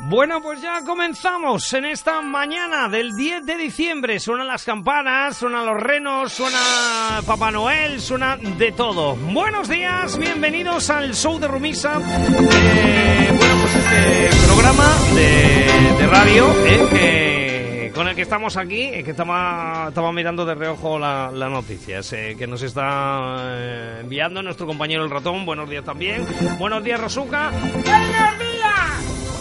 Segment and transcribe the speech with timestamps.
[0.00, 4.18] Bueno, pues ya comenzamos en esta mañana del 10 de diciembre.
[4.18, 9.14] Suenan las campanas, suenan los renos, suena Papá Noel, suena de todo.
[9.14, 12.00] Buenos días, bienvenidos al show de Rumisa.
[12.00, 19.12] Eh, bueno, pues este programa de, radio eh, con el que estamos aquí, eh, que
[19.12, 25.10] estaba, estaba mirando de reojo las la noticias que nos está enviando nuestro compañero el
[25.10, 25.46] ratón.
[25.46, 26.26] Buenos días también.
[26.58, 27.52] Buenos días, Rosuca.
[27.52, 28.53] Buenos días.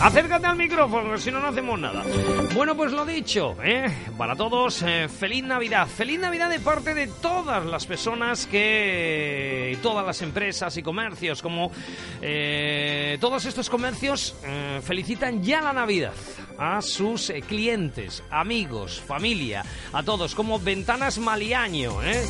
[0.03, 2.03] Acércate al micrófono, si no, no hacemos nada.
[2.53, 3.85] Bueno, pues lo dicho, ¿eh?
[4.17, 5.87] para todos, eh, feliz Navidad.
[5.87, 9.77] Feliz Navidad de parte de todas las personas que.
[9.81, 11.71] todas las empresas y comercios, como
[12.21, 16.11] eh, todos estos comercios eh, felicitan ya la Navidad
[16.57, 22.25] a sus clientes, amigos, familia, a todos, como Ventanas Maliaño, ¿eh?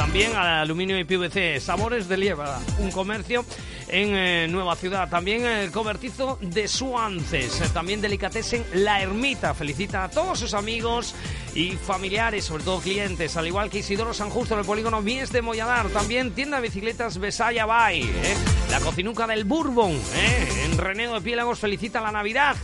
[0.00, 3.44] También al aluminio y PVC, Sabores de Lieva, un comercio
[3.86, 5.10] en eh, Nueva Ciudad.
[5.10, 7.60] También el cobertizo de Suances.
[7.60, 9.52] Eh, también Delicatessen La Ermita.
[9.52, 11.14] Felicita a todos sus amigos
[11.54, 13.36] y familiares, sobre todo clientes.
[13.36, 15.90] Al igual que Isidoro San Justo en el polígono Mies de Molladar.
[15.90, 18.00] También tienda de bicicletas Besaya Bay.
[18.00, 18.36] Eh.
[18.70, 20.00] La cocinuca del Bourbon.
[20.64, 22.56] En Renedo de Piélagos felicita la Navidad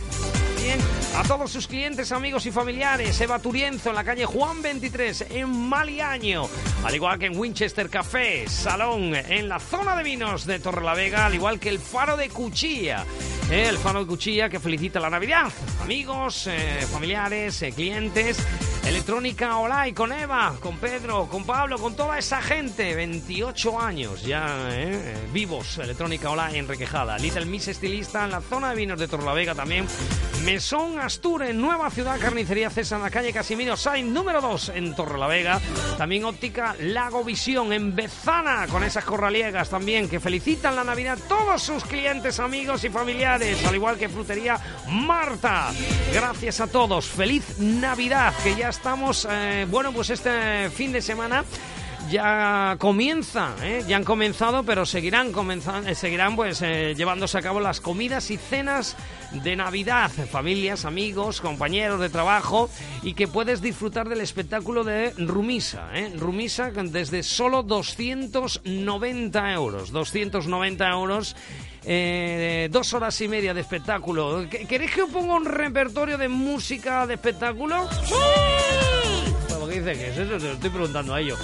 [1.17, 3.19] a todos sus clientes, amigos y familiares.
[3.19, 6.47] Eva Turienzo en la calle Juan 23 en Maliaño.
[6.83, 11.25] Al igual que en Winchester Café, Salón en la zona de vinos de Torrelavega.
[11.25, 13.03] Al igual que el Faro de Cuchilla.
[13.49, 15.51] Eh, el Faro de Cuchilla que felicita la Navidad.
[15.81, 18.37] Amigos, eh, familiares, eh, clientes.
[18.85, 22.93] Electrónica Olay con Eva, con Pedro, con Pablo, con toda esa gente.
[22.93, 24.69] 28 años ya
[25.33, 25.77] vivos.
[25.79, 27.17] Electrónica Olay en Requejada.
[27.17, 29.87] Little Miss Estilista en la zona de vinos de Torrelavega también.
[30.45, 34.93] Mesón Astur en Nueva Ciudad, Carnicería César en la calle Casimiro Sainz, número 2 en
[34.93, 35.61] Torrelavega.
[35.97, 41.63] También óptica Lago Visión en Bezana, con esas corraliegas también que felicitan la Navidad todos
[41.63, 44.59] sus clientes, amigos y familiares, al igual que Frutería
[44.89, 45.71] Marta.
[46.13, 51.45] Gracias a todos, feliz Navidad, que ya estamos, eh, bueno, pues este fin de semana
[52.09, 53.83] ya comienza, ¿eh?
[53.87, 58.31] ya han comenzado, pero seguirán comenzando, eh, seguirán pues eh, llevándose a cabo las comidas
[58.31, 58.95] y cenas
[59.31, 62.69] de Navidad, familias, amigos, compañeros de trabajo
[63.03, 66.13] y que puedes disfrutar del espectáculo de Rumisa, ¿eh?
[66.15, 71.35] Rumisa desde solo 290 euros, 290 euros.
[72.69, 74.45] dos horas y media de espectáculo.
[74.49, 77.87] ¿Queréis que os ponga un repertorio de música de espectáculo?
[79.77, 80.39] ¿Qué dice que es eso?
[80.39, 81.37] Se lo estoy preguntando a ellos.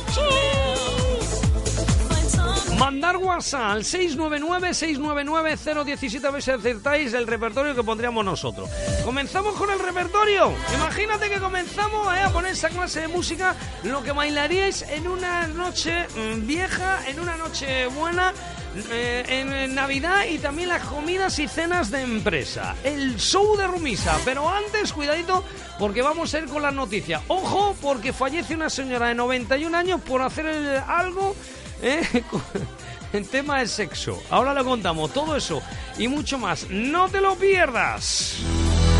[2.79, 8.71] Mandar WhatsApp al 699-699-017 a ver si acertáis el repertorio que pondríamos nosotros.
[9.05, 10.51] Comenzamos con el repertorio.
[10.73, 16.07] Imagínate que comenzamos a poner esa clase de música, lo que bailaríais en una noche
[16.07, 18.33] mm, vieja, en una noche buena
[18.91, 22.75] eh, en Navidad y también las comidas y cenas de empresa.
[22.83, 24.17] El show de Rumisa.
[24.25, 25.43] Pero antes, cuidadito,
[25.79, 27.21] porque vamos a ir con las noticias.
[27.27, 30.47] Ojo, porque fallece una señora de 91 años por hacer
[30.87, 31.35] algo
[31.81, 32.23] eh,
[33.13, 34.21] en tema de sexo.
[34.29, 35.61] Ahora lo contamos, todo eso
[35.97, 36.67] y mucho más.
[36.69, 38.37] No te lo pierdas.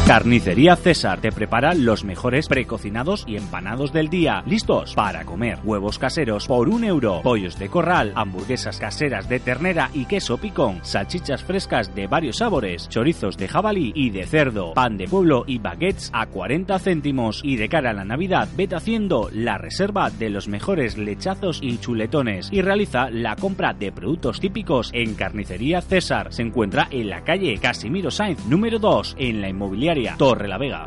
[0.08, 5.60] Carnicería César te prepara los mejores precocinados y empanados del día, listos para comer.
[5.64, 10.80] Huevos caseros por un euro, pollos de corral, hamburguesas caseras de ternera y queso picón,
[10.82, 15.60] salchichas frescas de varios sabores, chorizos de jabalí y de cerdo, pan de pueblo y
[15.60, 17.40] baguettes a 40 céntimos.
[17.42, 21.78] Y de cara a la Navidad, vete haciendo la reserva de los mejores lechazos y
[21.78, 26.34] chuletones y realiza la compra de productos típicos en Carnicería César.
[26.34, 30.84] Se encuentra en la calle Casimiro Sainz número 2 en la inmobiliaria Torre la Vega.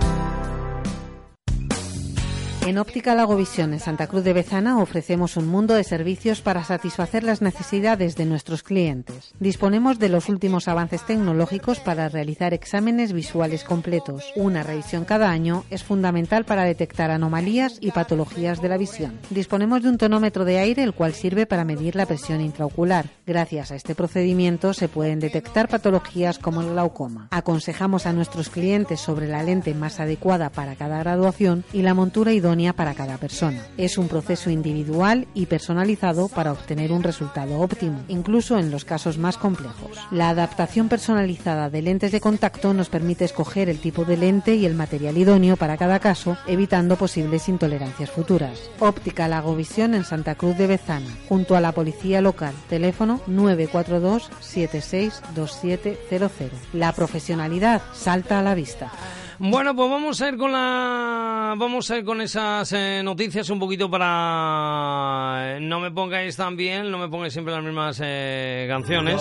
[2.66, 6.64] En Óptica Lago Visión en Santa Cruz de Bezana ofrecemos un mundo de servicios para
[6.64, 9.32] satisfacer las necesidades de nuestros clientes.
[9.38, 14.32] Disponemos de los últimos avances tecnológicos para realizar exámenes visuales completos.
[14.34, 19.16] Una revisión cada año es fundamental para detectar anomalías y patologías de la visión.
[19.30, 23.06] Disponemos de un tonómetro de aire el cual sirve para medir la presión intraocular.
[23.28, 27.28] Gracias a este procedimiento se pueden detectar patologías como el glaucoma.
[27.30, 32.32] Aconsejamos a nuestros clientes sobre la lente más adecuada para cada graduación y la montura
[32.32, 33.62] idónea para cada persona.
[33.76, 39.18] Es un proceso individual y personalizado para obtener un resultado óptimo, incluso en los casos
[39.18, 39.98] más complejos.
[40.10, 44.64] La adaptación personalizada de lentes de contacto nos permite escoger el tipo de lente y
[44.64, 48.58] el material idóneo para cada caso, evitando posibles intolerancias futuras.
[48.80, 52.54] Óptica Lagovisión en Santa Cruz de Bezana, junto a la policía local.
[52.68, 56.50] Teléfono 942 762700.
[56.72, 58.90] La profesionalidad salta a la vista.
[59.38, 63.58] Bueno, pues vamos a ir con la, vamos a ir con esas eh, noticias un
[63.58, 69.20] poquito para, no me pongáis tan bien, no me pongáis siempre las mismas eh, canciones.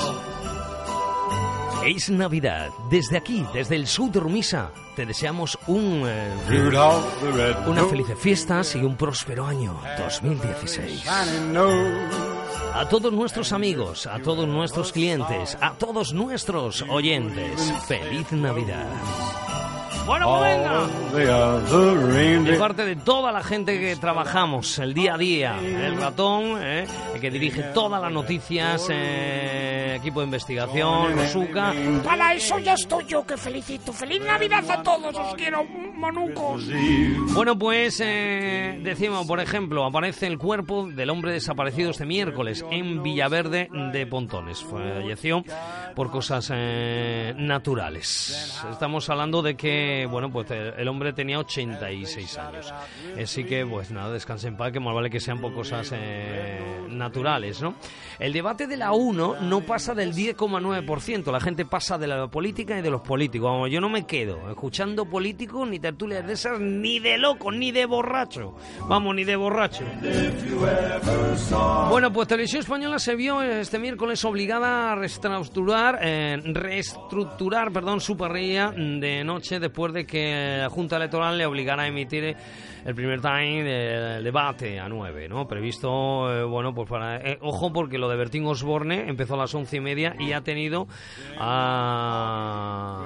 [1.86, 2.70] Es Navidad.
[2.90, 6.34] Desde aquí, desde el sur de Rumisa, te deseamos un, eh,
[7.68, 11.06] unas felices fiestas y un próspero año 2016.
[12.74, 18.88] A todos nuestros amigos, a todos nuestros clientes, a todos nuestros oyentes, feliz Navidad.
[20.06, 20.44] Bueno, pues
[21.14, 21.60] venga.
[22.52, 26.86] De parte de toda la gente que trabajamos el día a día, el ratón, eh,
[27.14, 31.74] el que dirige todas las noticias, eh, equipo de investigación, Suca.
[32.04, 33.94] Para eso ya estoy yo que felicito.
[33.94, 35.16] ¡Feliz Navidad a todos!
[35.16, 35.64] ¡Os quiero,
[35.96, 36.66] manucos!
[37.34, 43.02] Bueno, pues eh, decimos, por ejemplo, aparece el cuerpo del hombre desaparecido este miércoles en
[43.02, 44.64] Villaverde de Pontones.
[44.64, 45.44] Falleció
[45.96, 48.62] por cosas eh, naturales.
[48.70, 52.74] Estamos hablando de que bueno, pues el hombre tenía 86 años.
[53.22, 56.60] Así que, pues nada, descanse en paz, que más vale que sean por cosas eh,
[56.90, 57.76] naturales, ¿no?
[58.20, 61.32] El debate de la 1 no pasa del 10,9%.
[61.32, 63.52] La gente pasa de la política y de los políticos.
[63.52, 67.72] Vamos, yo no me quedo escuchando políticos, ni tertulias de esas, ni de loco, ni
[67.72, 68.56] de borracho.
[68.88, 69.84] Vamos, ni de borracho.
[71.90, 78.18] Bueno, pues Televisión Española se vio este miércoles obligada a reestructurar, eh, reestructurar perdón, su
[78.18, 82.36] parrilla de noche después de que la Junta Electoral le obligara a emitir
[82.86, 85.48] el primer time del debate a 9, ¿no?
[85.48, 87.18] Previsto, eh, bueno, pues para...
[87.18, 90.42] Eh, ojo porque lo de Bertín Osborne empezó a las once y media y ha
[90.42, 90.88] tenido...
[91.40, 93.06] Ha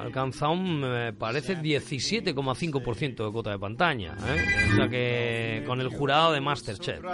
[0.00, 4.70] alcanzado, me parece, 17,5% de cuota de pantalla, ¿eh?
[4.72, 7.04] O sea que con el jurado de Masterchef.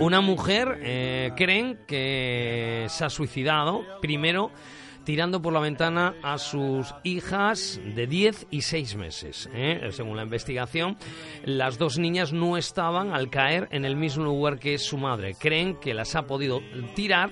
[0.00, 4.50] Una mujer, creen que se ha suicidado, primero
[5.08, 9.48] tirando por la ventana a sus hijas de 10 y 6 meses.
[9.54, 9.88] ¿eh?
[9.90, 10.98] Según la investigación,
[11.46, 15.34] las dos niñas no estaban al caer en el mismo lugar que su madre.
[15.34, 16.60] Creen que las ha podido
[16.94, 17.30] tirar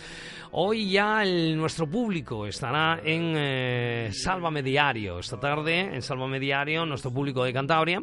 [0.53, 5.19] Hoy ya el, nuestro público estará en eh, Sálvame Diario.
[5.19, 8.03] Esta tarde en Sálvame Diario, nuestro público de Cantabria.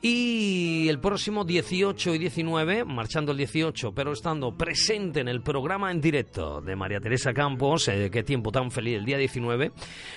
[0.00, 5.90] Y el próximo 18 y 19, marchando el 18, pero estando presente en el programa
[5.90, 9.72] en directo de María Teresa Campos, eh, qué tiempo tan feliz, el día 19,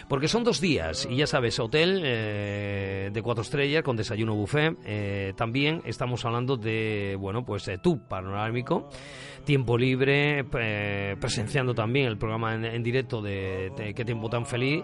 [0.07, 2.80] porque son dos días, y ya sabes, hotel eh,
[3.11, 4.77] de cuatro estrellas con desayuno buffet.
[4.85, 8.89] Eh, también estamos hablando de, bueno, pues de tu panorámico
[9.43, 10.43] tiempo libre,
[11.19, 14.83] presenciando también el programa en, directo de, Qué tiempo tan feliz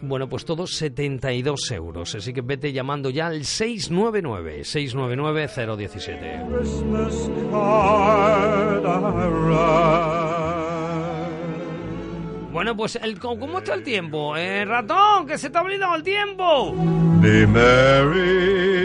[0.00, 2.14] bueno, pues todos 72 euros.
[2.14, 6.44] Así que vete llamando ya al 699 699 017.
[12.58, 14.36] Bueno, pues el, ¿cómo está el tiempo?
[14.36, 16.74] Eh, ratón, que se ha olvidado el tiempo.
[17.20, 18.82] Be merry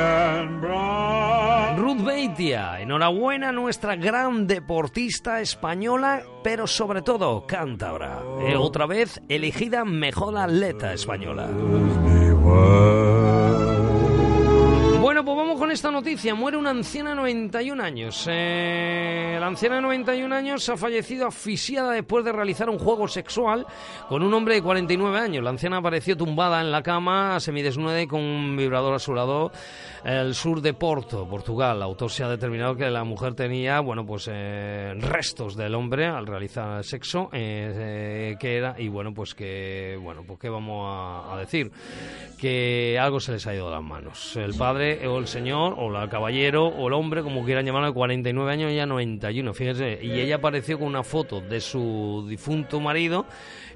[0.00, 0.64] and
[1.78, 8.22] Ruth Beitia, enhorabuena nuestra gran deportista española, pero sobre todo cántabra.
[8.40, 11.50] Eh, otra vez elegida mejor atleta española.
[15.66, 16.32] Con esta noticia.
[16.36, 18.28] Muere una anciana de 91 años.
[18.30, 23.66] Eh, la anciana de 91 años ha fallecido asfixiada después de realizar un juego sexual
[24.08, 25.42] con un hombre de 49 años.
[25.42, 29.50] La anciana apareció tumbada en la cama, semidesnuda y con un vibrador a su lado
[30.04, 31.80] el sur de Porto, Portugal.
[31.80, 36.28] La autopsia ha determinado que la mujer tenía, bueno, pues eh, restos del hombre al
[36.28, 41.26] realizar el sexo, eh, eh, que era, y bueno, pues que, bueno, pues qué vamos
[41.28, 41.72] a, decir,
[42.38, 44.36] que algo se les ha ido de las manos.
[44.36, 47.94] El padre o el señor o la caballero, o el hombre, como quieran llamarlo, de
[47.94, 49.98] 49 años, ya 91, fíjese.
[50.02, 53.26] Y ella apareció con una foto de su difunto marido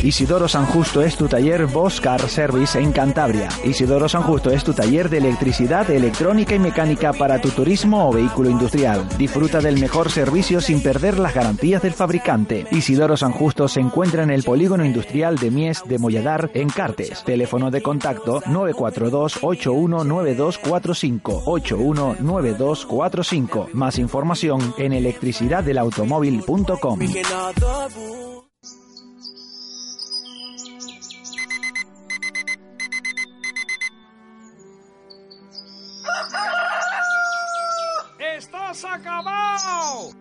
[0.06, 3.48] Isidoro San Justo es tu taller Bosch Car Service en Cantabria.
[3.64, 8.12] Isidoro San Justo es tu taller de electricidad, electrónica y mecánica para tu turismo o
[8.12, 9.08] vehículo industrial.
[9.18, 12.68] Disfruta del mejor servicio sin perder las garantías del fabricante.
[12.70, 17.24] Isidoro San Justo se encuentra en el polígono industrial de Mies de Molladar en Cartes.
[17.24, 23.70] Teléfono de contacto 942 819245 819245.
[23.72, 27.00] Más información en electricidaddelautomóvil.com.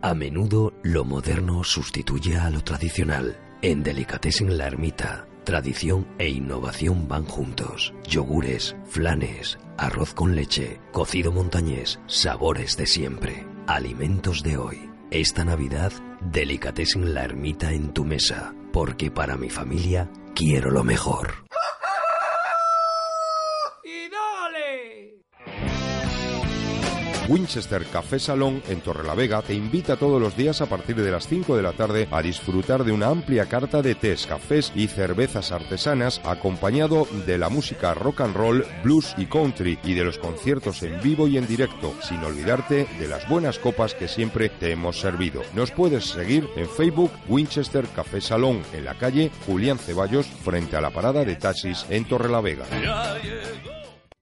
[0.01, 3.37] A menudo lo moderno sustituye a lo tradicional.
[3.61, 7.93] En Delicatessen La Ermita, tradición e innovación van juntos.
[8.07, 13.47] Yogures, flanes, arroz con leche, cocido montañés, sabores de siempre.
[13.67, 14.89] Alimentos de hoy.
[15.11, 21.44] Esta Navidad, Delicatessen La Ermita en tu mesa, porque para mi familia quiero lo mejor.
[27.27, 31.55] Winchester Café Salón en Torrelavega te invita todos los días a partir de las 5
[31.55, 36.21] de la tarde a disfrutar de una amplia carta de tés, cafés y cervezas artesanas
[36.23, 41.01] acompañado de la música rock and roll, blues y country y de los conciertos en
[41.01, 45.41] vivo y en directo, sin olvidarte de las buenas copas que siempre te hemos servido.
[45.53, 50.81] Nos puedes seguir en Facebook Winchester Café Salón en la calle Julián Ceballos frente a
[50.81, 52.65] la parada de taxis en Torrelavega.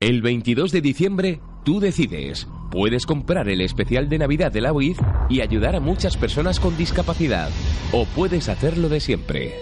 [0.04, 2.46] El 22 de diciembre, tú decides.
[2.70, 6.76] Puedes comprar el especial de Navidad de la UIF y ayudar a muchas personas con
[6.76, 7.50] discapacidad.
[7.94, 9.54] O puedes hacerlo de siempre.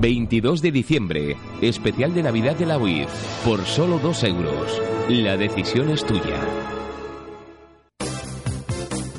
[0.00, 3.10] 22 de diciembre, especial de Navidad de la UIF,
[3.44, 4.80] por solo 2 euros.
[5.10, 6.40] La decisión es tuya.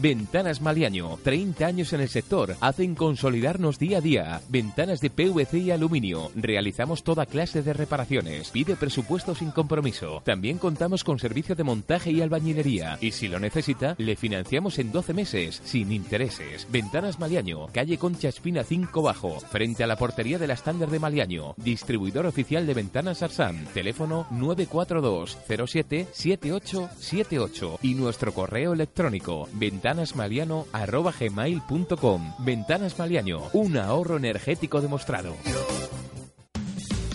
[0.03, 4.41] Ventanas Maliaño, 30 años en el sector, hacen consolidarnos día a día.
[4.49, 6.29] Ventanas de PVC y aluminio.
[6.35, 8.49] Realizamos toda clase de reparaciones.
[8.49, 10.21] Pide presupuesto sin compromiso.
[10.25, 12.97] También contamos con servicio de montaje y albañilería.
[12.99, 16.67] Y si lo necesita, le financiamos en 12 meses, sin intereses.
[16.69, 20.99] Ventanas Maliaño, calle Concha Espina 5 Bajo, frente a la portería de la estándar de
[20.99, 21.53] Maliaño.
[21.55, 23.63] Distribuidor oficial de Ventanas Arsam.
[23.73, 34.81] Teléfono 942 07 7878 y nuestro correo electrónico ventanas ventanasmaliano.gmail.com Ventanas Maliano, un ahorro energético
[34.81, 35.35] demostrado.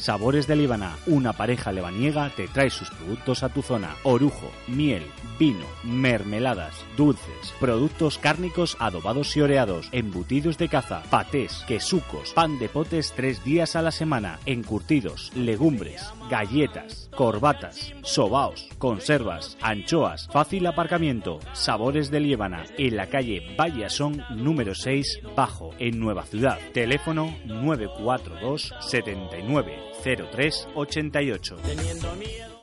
[0.00, 3.96] Sabores de Líbana, una pareja lebaniega te trae sus productos a tu zona.
[4.04, 5.04] Orujo, miel,
[5.38, 12.70] vino, mermeladas, dulces, productos cárnicos adobados y oreados, embutidos de caza, patés, quesucos, pan de
[12.70, 21.38] potes tres días a la semana, encurtidos, legumbres, galletas, corbatas, sobaos, conservas, anchoas, fácil aparcamiento,
[21.52, 26.58] sabores de Líbana, en la calle Vallasón número 6, Bajo, en Nueva Ciudad.
[26.72, 32.57] Teléfono 942 79 0388.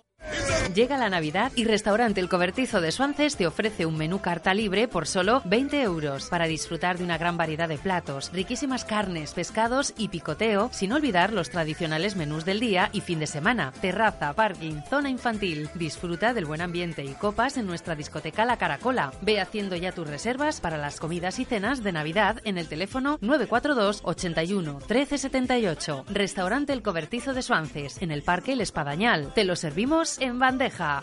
[0.74, 4.88] Llega la Navidad y Restaurante El Cobertizo de Suances te ofrece un menú carta libre
[4.88, 9.94] por solo 20 euros para disfrutar de una gran variedad de platos, riquísimas carnes, pescados
[9.98, 14.82] y picoteo, sin olvidar los tradicionales menús del día y fin de semana, terraza, parking,
[14.90, 15.70] zona infantil.
[15.76, 19.14] Disfruta del buen ambiente y copas en nuestra discoteca La Caracola.
[19.22, 23.18] Ve haciendo ya tus reservas para las comidas y cenas de Navidad en el teléfono
[23.22, 26.06] 942 81 13 78.
[26.10, 29.34] Restaurante El Cobertizo de Suances, en el Parque El Espadañal.
[29.34, 31.02] Te lo servimos en bandeja.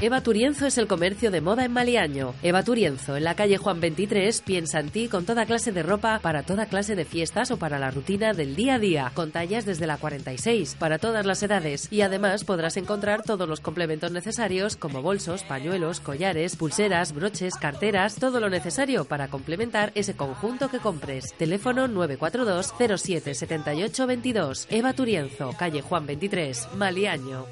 [0.00, 2.34] Eva Turienzo es el comercio de moda en Maliaño.
[2.42, 6.18] Eva Turienzo, en la calle Juan 23, piensa en ti con toda clase de ropa
[6.20, 9.64] para toda clase de fiestas o para la rutina del día a día, con tallas
[9.64, 11.88] desde la 46, para todas las edades.
[11.90, 18.16] Y además podrás encontrar todos los complementos necesarios como bolsos, pañuelos, collares, pulseras, broches, carteras,
[18.16, 21.34] todo lo necesario para complementar ese conjunto que compres.
[21.38, 24.66] Teléfono 942 07 78 22.
[24.70, 27.46] Eva Turienzo, calle Juan 23, Maliaño.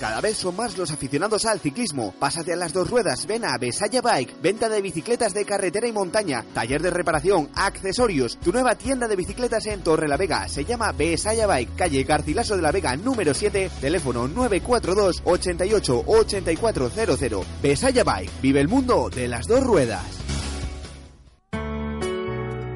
[0.00, 2.14] Cada vez son más los aficionados al ciclismo.
[2.20, 5.92] Pásate a las dos ruedas, ven a Besaya Bike, venta de bicicletas de carretera y
[5.92, 8.38] montaña, taller de reparación, accesorios.
[8.38, 12.54] Tu nueva tienda de bicicletas en Torre la Vega se llama Besaya Bike, calle Garcilaso
[12.54, 17.46] de la Vega número 7, teléfono 942 88 8400.
[17.60, 20.27] Besaya Bike, vive el mundo de las dos ruedas.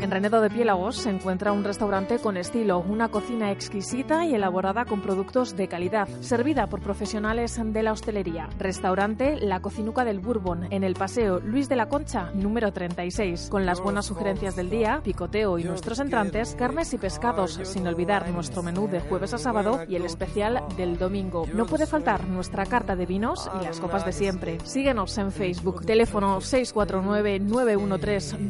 [0.02, 4.85] En Renedo de Piélagos se encuentra un restaurante con estilo, una cocina exquisita y elaborada
[4.85, 8.49] con productos de calidad, servida por profesionales de la hostelería.
[8.59, 13.64] Restaurante La Cocinuca del Bourbon, en el Paseo Luis de la Concha, número 36, con
[13.64, 18.64] las buenas sugerencias del día, picoteo y nuestros entrantes, carnes y pescados, sin olvidar nuestro
[18.64, 21.47] menú de jueves a sábado y el especial del domingo.
[21.54, 24.59] No puede faltar nuestra carta de vinos y las copas de siempre.
[24.64, 28.49] Síguenos en Facebook, teléfono 649 913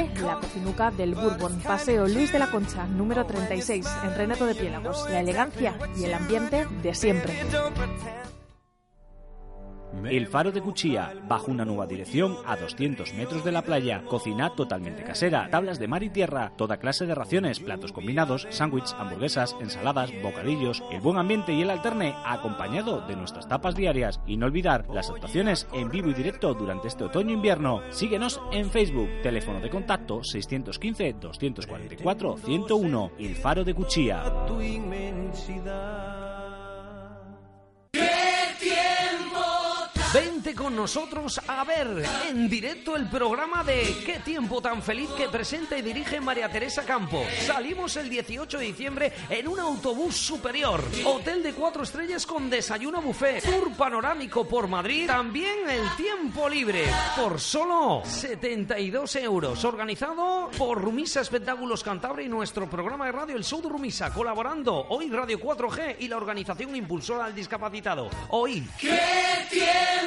[0.00, 0.10] 271.
[0.10, 4.54] Restaurante la Cocinuca del Bourbon, Paseo Luis de la Concha, número 36, en Reneto de
[4.54, 5.08] Piélagos.
[5.10, 7.34] La elegancia y el ambiente de siempre.
[10.04, 14.50] El Faro de Cuchilla, bajo una nueva dirección a 200 metros de la playa, cocina
[14.50, 19.56] totalmente casera, tablas de mar y tierra, toda clase de raciones, platos combinados, sándwiches, hamburguesas,
[19.60, 24.20] ensaladas, bocadillos, el buen ambiente y el alterne, acompañado de nuestras tapas diarias.
[24.26, 27.82] Y no olvidar las actuaciones en vivo y directo durante este otoño-invierno.
[27.90, 34.22] Síguenos en Facebook, teléfono de contacto 615-244-101, El Faro de Cuchilla.
[40.12, 45.28] Vente con nosotros a ver en directo el programa de Qué tiempo tan feliz que
[45.28, 47.22] presenta y dirige María Teresa Campos.
[47.46, 50.82] Salimos el 18 de diciembre en un autobús superior.
[51.04, 53.44] Hotel de cuatro estrellas con desayuno buffet.
[53.44, 55.06] Tour panorámico por Madrid.
[55.06, 59.64] También el tiempo libre por solo 72 euros.
[59.64, 64.12] Organizado por Rumisa Espectáculos Cantabria y nuestro programa de radio El Show de Rumisa.
[64.12, 68.10] Colaborando hoy Radio 4G y la organización impulsora al discapacitado.
[68.30, 68.66] Hoy.
[68.80, 68.98] ¡Qué
[69.48, 69.99] tiempo!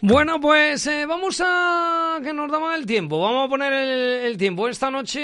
[0.00, 3.20] Bueno, pues eh, vamos a que nos daba el tiempo.
[3.20, 3.90] Vamos a poner el,
[4.26, 4.68] el tiempo.
[4.68, 5.18] Esta noche,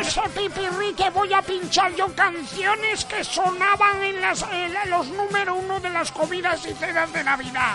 [0.00, 5.56] Ese pipirrí que voy a pinchar yo canciones que sonaban en, las, en los número
[5.56, 7.74] uno de las comidas y cenas de Navidad.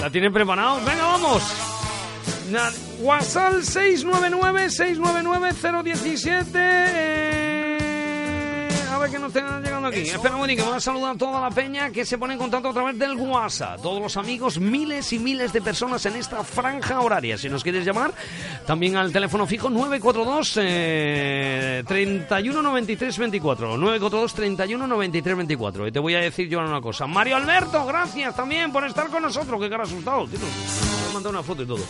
[0.00, 0.76] ¿La tienen preparado?
[0.86, 1.42] Venga, vamos.
[3.00, 6.46] WhatsApp 699-699-017.
[6.54, 7.31] Eh, a
[9.02, 10.00] ver que nos están llegando aquí.
[10.00, 12.72] Espera que voy a saludar a toda la peña que se pone en contacto a
[12.72, 13.80] través del WhatsApp.
[13.82, 17.36] Todos los amigos, miles y miles de personas en esta franja horaria.
[17.36, 18.12] Si nos quieres llamar,
[18.66, 23.76] también al teléfono fijo 942 eh, 31 93 24.
[23.76, 25.88] 942 31 93 24.
[25.88, 27.06] Y te voy a decir yo una cosa.
[27.06, 29.60] Mario Alberto, gracias también por estar con nosotros.
[29.60, 30.38] Qué cara asustado, tío.
[31.12, 31.84] Me ha mandado una foto y todo.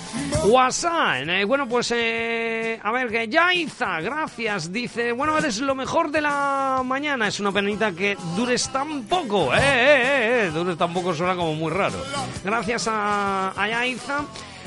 [0.46, 4.72] WhatsApp, eh, bueno, pues eh, a ver, que Yaiza, gracias.
[4.72, 7.28] Dice, bueno, eres lo mejor de la mañana.
[7.28, 9.54] Es una penita que dures tan poco.
[9.54, 10.50] Eh, eh, eh, eh.
[10.52, 11.98] Dures tan poco suena como muy raro.
[12.42, 14.24] Gracias a, a Yaiza.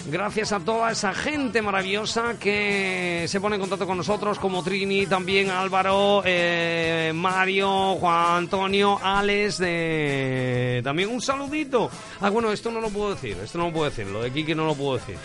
[0.07, 5.07] Gracias a toda esa gente maravillosa que se pone en contacto con nosotros, como Trini,
[5.07, 10.81] también Álvaro, eh, Mario, Juan Antonio, Alex, de...
[10.83, 11.89] también un saludito.
[12.21, 14.53] Ah, bueno, esto no lo puedo decir, esto no lo puedo decir, lo de Kiki
[14.53, 15.17] no lo puedo decir.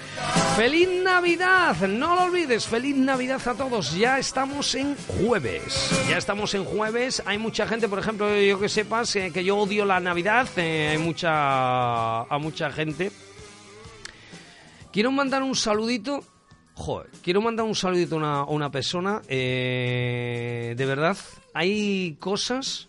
[0.56, 1.76] ¡Feliz Navidad!
[1.86, 3.94] No lo olvides, feliz Navidad a todos.
[3.94, 7.22] Ya estamos en jueves, ya estamos en jueves.
[7.26, 10.88] Hay mucha gente, por ejemplo, yo que sepas, eh, que yo odio la Navidad, eh,
[10.92, 13.12] hay mucha, a mucha gente
[14.92, 16.24] Quiero mandar un saludito.
[16.74, 19.22] Joder, quiero mandar un saludito a una, persona.
[19.28, 21.16] Eh, de verdad,
[21.54, 22.88] hay cosas.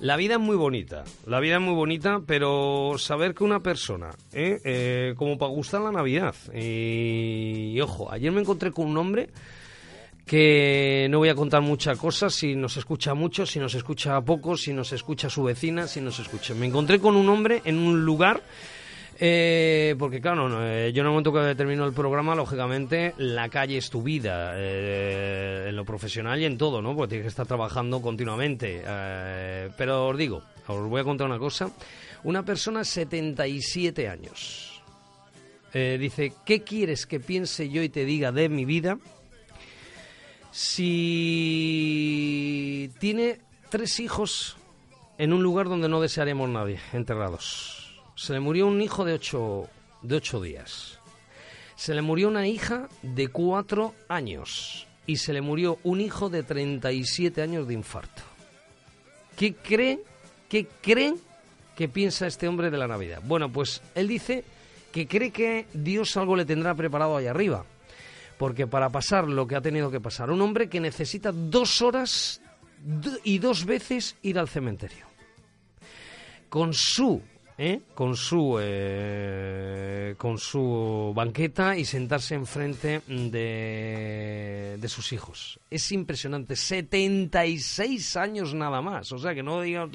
[0.00, 4.10] La vida es muy bonita, la vida es muy bonita, pero saber que una persona,
[4.30, 9.30] eh, eh, como para gustar la Navidad, y, ojo, ayer me encontré con un hombre
[10.26, 14.58] que no voy a contar muchas cosas, si nos escucha mucho, si nos escucha poco,
[14.58, 16.52] si nos escucha su vecina, si nos escucha.
[16.52, 18.42] Me encontré con un hombre en un lugar
[19.18, 23.78] eh, porque claro, eh, yo en el momento que termino el programa, lógicamente, la calle
[23.78, 26.94] es tu vida, eh, en lo profesional y en todo, ¿no?
[26.94, 28.82] Porque tienes que estar trabajando continuamente.
[29.76, 31.70] pero os digo, os voy a contar una cosa.
[32.24, 34.82] Una persona, 77 años,
[35.72, 38.98] dice, ¿qué quieres que piense yo y te diga de mi vida?
[40.50, 41.70] Si
[42.98, 43.38] tiene
[43.70, 44.56] tres hijos
[45.18, 47.85] en un lugar donde no desearemos nadie, enterrados
[48.16, 49.68] se le murió un hijo de ocho,
[50.00, 50.98] de ocho días.
[51.76, 54.86] Se le murió una hija de cuatro años.
[55.06, 58.22] Y se le murió un hijo de 37 años de infarto.
[59.36, 60.00] ¿Qué cree,
[60.48, 61.20] qué creen
[61.76, 63.20] que piensa este hombre de la Navidad?
[63.22, 64.42] Bueno, pues él dice
[64.90, 67.64] que cree que Dios algo le tendrá preparado ahí arriba.
[68.38, 72.40] Porque para pasar lo que ha tenido que pasar, un hombre que necesita dos horas
[73.22, 75.06] y dos veces ir al cementerio.
[76.48, 77.22] Con su
[77.58, 77.82] ¿eh?
[77.94, 85.58] con su eh, con su banqueta y sentarse enfrente de, de sus hijos.
[85.70, 89.88] Es impresionante, 76 años nada más, o sea que no diga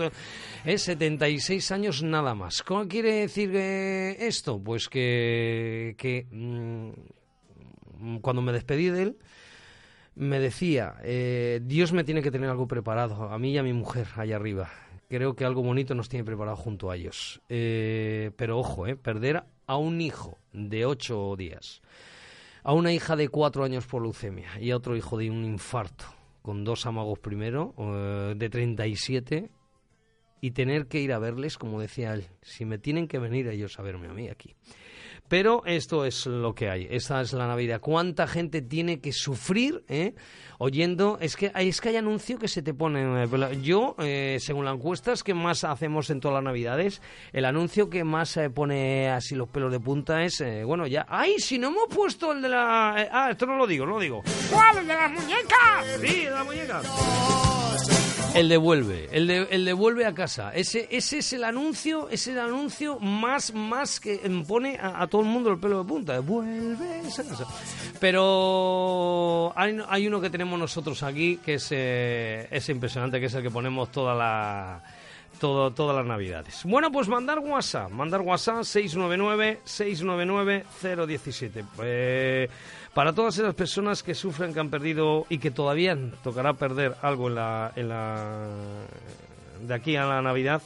[0.65, 2.63] es 76 años nada más.
[2.63, 4.59] ¿Cómo quiere decir eh, esto?
[4.59, 9.17] Pues que, que mm, cuando me despedí de él
[10.13, 10.95] me decía,
[11.61, 14.69] Dios me tiene que tener algo preparado, a mí y a mi mujer allá arriba
[15.11, 17.41] creo que algo bonito nos tiene preparado junto a ellos.
[17.49, 21.81] Eh, pero ojo, eh, perder a un hijo de ocho días,
[22.63, 26.05] a una hija de cuatro años por leucemia y a otro hijo de un infarto,
[26.41, 29.51] con dos amagos primero, eh, de 37,
[30.39, 33.79] y tener que ir a verles, como decía él, si me tienen que venir ellos
[33.79, 34.55] a verme a mí aquí.
[35.27, 37.79] Pero esto es lo que hay, esta es la Navidad.
[37.79, 40.13] ¿Cuánta gente tiene que sufrir eh,
[40.57, 41.17] oyendo?
[41.21, 43.27] Es que, es que hay anuncio que se te pone...
[43.61, 48.03] Yo, eh, según las encuestas que más hacemos en todas las Navidades, el anuncio que
[48.03, 51.05] más se pone así los pelos de punta es, eh, bueno, ya...
[51.07, 53.07] ¡Ay, si no hemos puesto el de la...
[53.11, 54.23] ah, esto no lo digo, no lo digo.
[54.51, 54.79] ¿Cuál?
[54.79, 55.83] ¿El de la muñeca?
[56.01, 56.81] Sí, de la muñeca.
[58.33, 60.53] El devuelve, el, de, el devuelve a casa.
[60.53, 65.27] Ese, ese es el anuncio, es el anuncio más, más que pone a, todo el
[65.27, 66.13] mundo el pelo de punta.
[66.13, 67.45] Devuelve a casa.
[67.99, 73.33] Pero hay, hay, uno que tenemos nosotros aquí que es, eh, es impresionante, que es
[73.33, 74.81] el que ponemos toda la
[75.41, 76.61] todo, todas las navidades.
[76.63, 80.65] Bueno, pues mandar WhatsApp, mandar WhatsApp 699 699
[81.07, 81.65] 017.
[81.83, 82.47] Eh,
[82.93, 87.27] para todas esas personas que sufren, que han perdido y que todavía tocará perder algo
[87.27, 88.47] en la, en la
[89.61, 90.61] de aquí a la Navidad,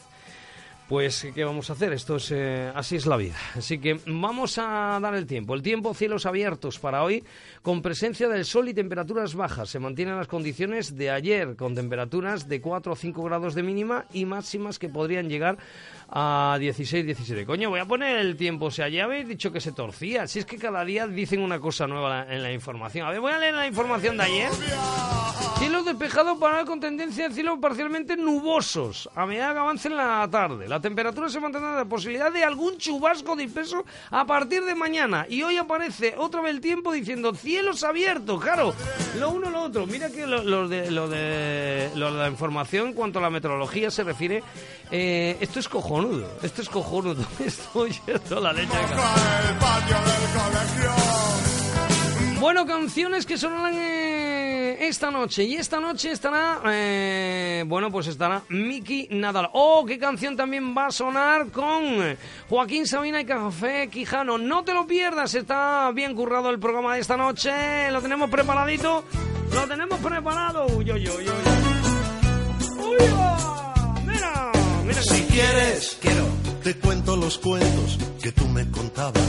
[0.88, 1.94] pues, ¿qué vamos a hacer?
[1.94, 3.36] Esto es, eh, así es la vida.
[3.56, 5.56] Así que vamos a dar el tiempo.
[5.56, 7.24] El tiempo, cielos abiertos para hoy,
[7.64, 9.70] con presencia del sol y temperaturas bajas.
[9.70, 14.06] Se mantienen las condiciones de ayer, con temperaturas de 4 o 5 grados de mínima
[14.14, 15.58] y máximas que podrían llegar
[16.10, 17.46] a 16, 17.
[17.46, 18.65] Coño, voy a poner el tiempo.
[18.65, 20.28] O sea, ya habéis dicho que se torcía.
[20.28, 23.08] Si es que cada día dicen una cosa nueva en la información.
[23.08, 24.52] A ver, voy a leer la información de ayer.
[25.58, 30.28] Cielo despejado para con tendencia de cielo parcialmente nubosos a medida que avance en la
[30.30, 30.68] tarde.
[30.68, 35.26] La temperatura se mantendrá la posibilidad de algún chubasco disperso a partir de mañana.
[35.30, 38.44] Y hoy aparece otra vez el tiempo diciendo cielos abiertos.
[38.44, 38.74] Claro,
[39.18, 39.88] lo uno lo otro.
[39.88, 44.44] Mira que lo, de, lo, de, la información en cuanto a la meteorología se refiere,
[44.91, 46.27] eh, esto es cojonudo.
[46.41, 47.25] Esto es cojonudo.
[47.39, 48.77] Esto es la leche.
[52.39, 55.43] Bueno, canciones que sonarán eh, esta noche.
[55.45, 59.49] Y esta noche estará, eh, bueno, pues estará Miki Nadal.
[59.53, 62.17] Oh, qué canción también va a sonar con
[62.49, 64.38] Joaquín Sabina y Café Quijano.
[64.38, 67.89] No te lo pierdas, está bien currado el programa de esta noche.
[67.91, 69.05] Lo tenemos preparadito.
[69.53, 70.67] Lo tenemos preparado.
[70.67, 71.64] Uy, uy, uy.
[74.93, 76.26] Si quieres, quiero.
[76.63, 79.21] Te cuento los cuentos que tú me contabas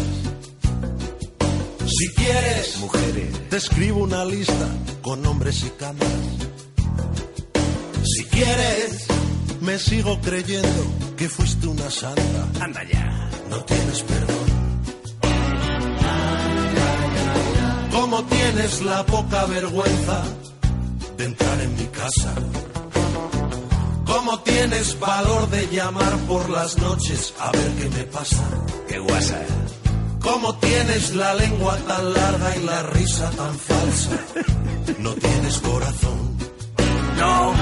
[1.86, 4.68] Si quieres, mujeres, te escribo una lista
[5.02, 6.08] con nombres y camas.
[8.04, 9.06] Si quieres,
[9.60, 10.84] me sigo creyendo
[11.16, 12.48] que fuiste una santa.
[12.60, 13.30] Anda ya.
[13.50, 14.46] No tienes perdón.
[17.92, 20.22] ¿Cómo tienes la poca vergüenza
[21.16, 22.34] de entrar en mi casa?
[24.26, 28.42] ¿Cómo tienes valor de llamar por las noches a ver qué me pasa?
[28.88, 29.40] Qué guasa.
[30.20, 34.18] ¿Cómo tienes la lengua tan larga y la risa tan falsa?
[34.98, 36.36] No tienes corazón.
[37.16, 37.54] No.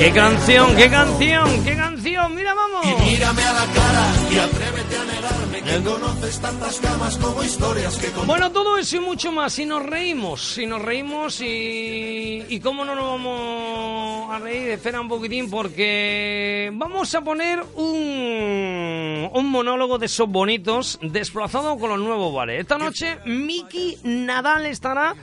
[0.00, 2.34] ¡Qué canción, qué canción, qué canción!
[2.34, 2.84] ¡Mira, vamos!
[2.84, 7.96] Y mírame a la cara y atrévete a negarme que conoces tantas camas como historias
[7.98, 8.26] que con...
[8.26, 9.52] Bueno, todo eso y mucho más.
[9.52, 12.44] Si nos reímos, si nos reímos y...
[12.48, 14.70] ¿Y cómo no nos vamos a reír?
[14.70, 21.90] Espera un poquitín porque vamos a poner un, un monólogo de esos bonitos desplazado con
[21.90, 22.60] los nuevos bares.
[22.60, 25.14] Esta noche Miki Nadal estará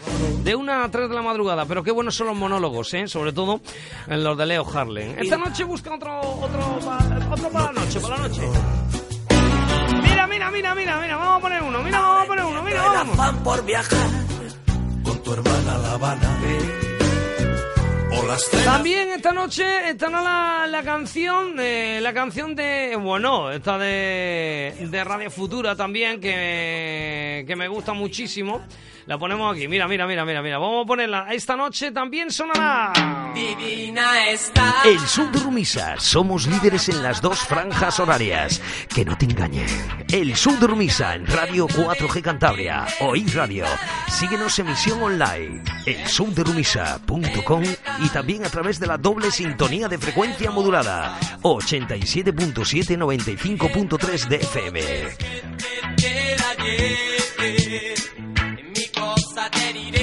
[0.43, 3.07] de una a 3 de la madrugada, pero qué buenos son los monólogos, ¿eh?
[3.07, 3.61] Sobre todo
[4.07, 5.15] en los de Leo Harlem.
[5.17, 6.79] Esta noche busca otro, otro,
[7.31, 8.41] otro para la noche, para la noche.
[10.33, 13.19] Mira, mira, mira, mira, vamos a poner uno, mira, vamos a poner uno, mira, vamos.
[13.19, 14.07] afán por viajar
[15.03, 16.39] con tu hermana La Habana.
[18.15, 23.51] O las cenas También esta noche estará la, la canción, eh, la canción de, bueno,
[23.51, 28.61] esta de, de Radio Futura también, que, que me gusta muchísimo.
[29.05, 30.57] La ponemos aquí, mira, mira, mira, mira, mira.
[30.57, 31.27] Vamos a ponerla.
[31.31, 32.93] Esta noche también sonará.
[33.35, 34.75] Divina está.
[34.85, 35.99] El Sur de Rumisa.
[35.99, 38.61] Somos líderes en las dos franjas horarias.
[38.93, 39.67] Que no te engañen.
[40.09, 42.85] El Sur de Rumisa en Radio 4G Cantabria.
[43.01, 43.65] Oí Radio.
[44.07, 45.61] Síguenos emisión online.
[45.85, 47.63] El Rumisa.com
[47.99, 51.19] y también a través de la doble sintonía de frecuencia modulada.
[51.41, 54.81] 87.7 95.3 de FM.
[59.43, 60.02] Cosa te diré.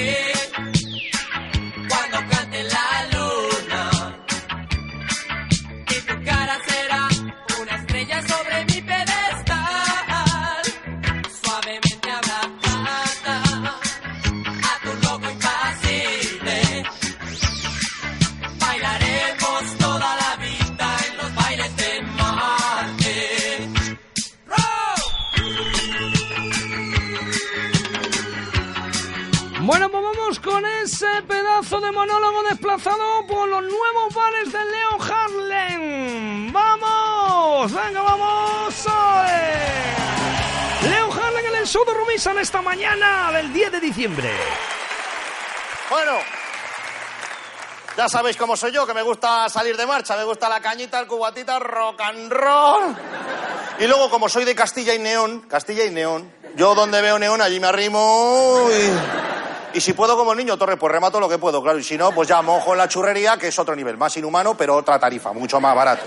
[45.89, 46.13] Bueno,
[47.97, 50.99] ya sabéis cómo soy yo, que me gusta salir de marcha, me gusta la cañita,
[50.99, 52.95] el cubatita, rock and roll.
[53.79, 57.41] Y luego, como soy de Castilla y Neón, Castilla y Neón, yo donde veo neón
[57.41, 58.91] allí me arrimo y...
[59.73, 61.79] Y si puedo como el niño Torres, pues remato lo que puedo, claro.
[61.79, 64.55] Y si no, pues ya mojo en la churrería, que es otro nivel, más inhumano,
[64.57, 66.03] pero otra tarifa, mucho más barato.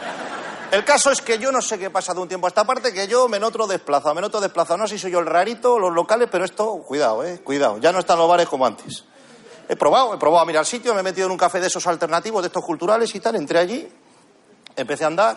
[0.74, 2.92] El caso es que yo no sé qué pasa de un tiempo a esta parte,
[2.92, 4.76] que yo me noto desplazado, me noto desplazado.
[4.76, 7.78] No sé si soy yo el rarito, los locales, pero esto, cuidado, eh, cuidado.
[7.78, 9.04] Ya no están los bares como antes.
[9.68, 11.86] He probado, he probado a mirar sitio, me he metido en un café de esos
[11.86, 13.88] alternativos, de estos culturales y tal, entré allí,
[14.74, 15.36] empecé a andar,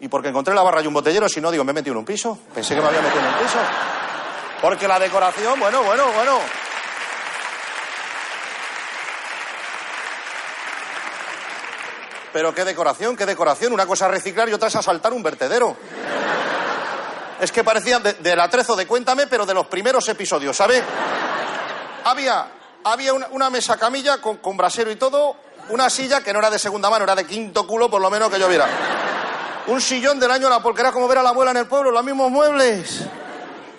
[0.00, 2.00] y porque encontré la barra y un botellero, si no, digo, me he metido en
[2.00, 2.38] un piso.
[2.54, 3.58] Pensé que me había metido en un piso.
[4.60, 6.38] Porque la decoración, bueno, bueno, bueno.
[12.34, 13.72] Pero qué decoración, qué decoración.
[13.72, 15.76] Una cosa es reciclar y otra es asaltar un vertedero.
[17.40, 20.82] Es que parecía de, del atrezo de Cuéntame, pero de los primeros episodios, ¿sabe?
[22.02, 22.48] Había,
[22.82, 25.36] había una, mesa camilla con, brasero y todo,
[25.68, 28.30] una silla que no era de segunda mano, era de quinto culo, por lo menos
[28.30, 28.66] que yo viera.
[29.68, 31.92] Un sillón del año la porque era como ver a la abuela en el pueblo,
[31.92, 33.02] los mismos muebles.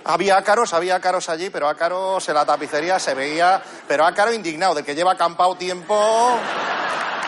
[0.06, 4.76] Había ácaros, había ácaros allí, pero ácaros en la tapicería se veía, pero ácaro indignado,
[4.76, 6.40] de que lleva acampado tiempo,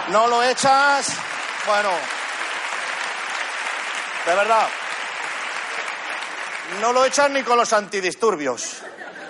[0.09, 1.13] no lo echas,
[1.65, 1.89] bueno,
[4.25, 4.67] de verdad,
[6.81, 8.77] no lo echas ni con los antidisturbios.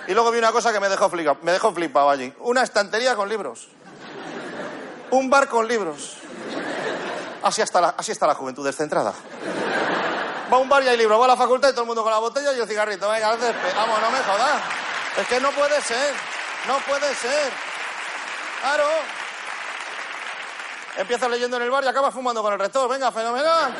[0.06, 3.14] Y luego vi una cosa que me dejó flipado, me dejó flipado allí, una estantería
[3.14, 3.68] con libros,
[5.10, 6.16] un bar con libros.
[7.42, 9.12] Así está la, así está la juventud descentrada.
[10.50, 12.02] Va a un bar y hay libros, va a la facultad y todo el mundo
[12.02, 13.08] con la botella y el cigarrito.
[13.10, 13.28] Venga.
[13.28, 14.62] Vamos, no me jodas.
[15.18, 16.14] Es que no puede ser.
[16.66, 17.52] No puede ser.
[18.62, 18.84] Claro.
[20.98, 22.88] Empiezas leyendo en el bar y acabas fumando con el rector.
[22.88, 23.72] Venga, fenomenal.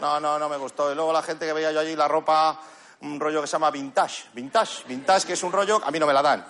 [0.00, 0.90] No, no, no me gustó.
[0.90, 2.60] Y luego la gente que veía yo allí, la ropa,
[3.02, 4.24] un rollo que se llama vintage.
[4.32, 4.82] Vintage.
[4.88, 6.44] Vintage, que es un rollo, a mí no me la dan.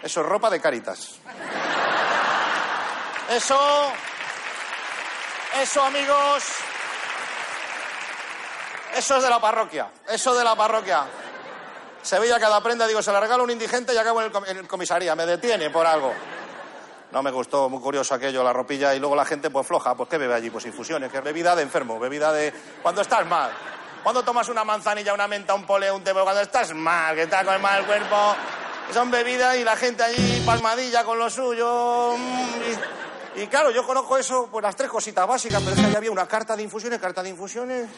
[0.00, 1.16] Eso es ropa de caritas.
[3.28, 3.92] Eso.
[5.60, 6.44] Eso, amigos.
[8.94, 9.90] Eso es de la parroquia.
[10.08, 11.04] Eso de la parroquia.
[12.00, 14.58] Se veía cada prenda, digo, se la regalo a un indigente y acabo en el,
[14.58, 15.16] en comisaría.
[15.16, 16.14] Me detiene por algo.
[17.12, 18.94] No me gustó, muy curioso aquello, la ropilla.
[18.94, 19.94] Y luego la gente, pues floja.
[19.96, 20.50] Pues, ¿qué bebe allí?
[20.50, 22.52] Pues infusiones, que es bebida de enfermo, bebida de...
[22.82, 23.50] Cuando estás mal.
[24.02, 27.44] Cuando tomas una manzanilla, una menta, un poleo, un té, cuando estás mal, que estás
[27.44, 28.34] con mal cuerpo...
[28.92, 32.14] Son bebidas y la gente allí palmadilla con lo suyo.
[32.18, 35.86] mm, Y, y claro, yo conozco eso, pues las tres cositas básicas, pero es que
[35.86, 37.88] ahí había una carta de infusiones, carta de infusiones.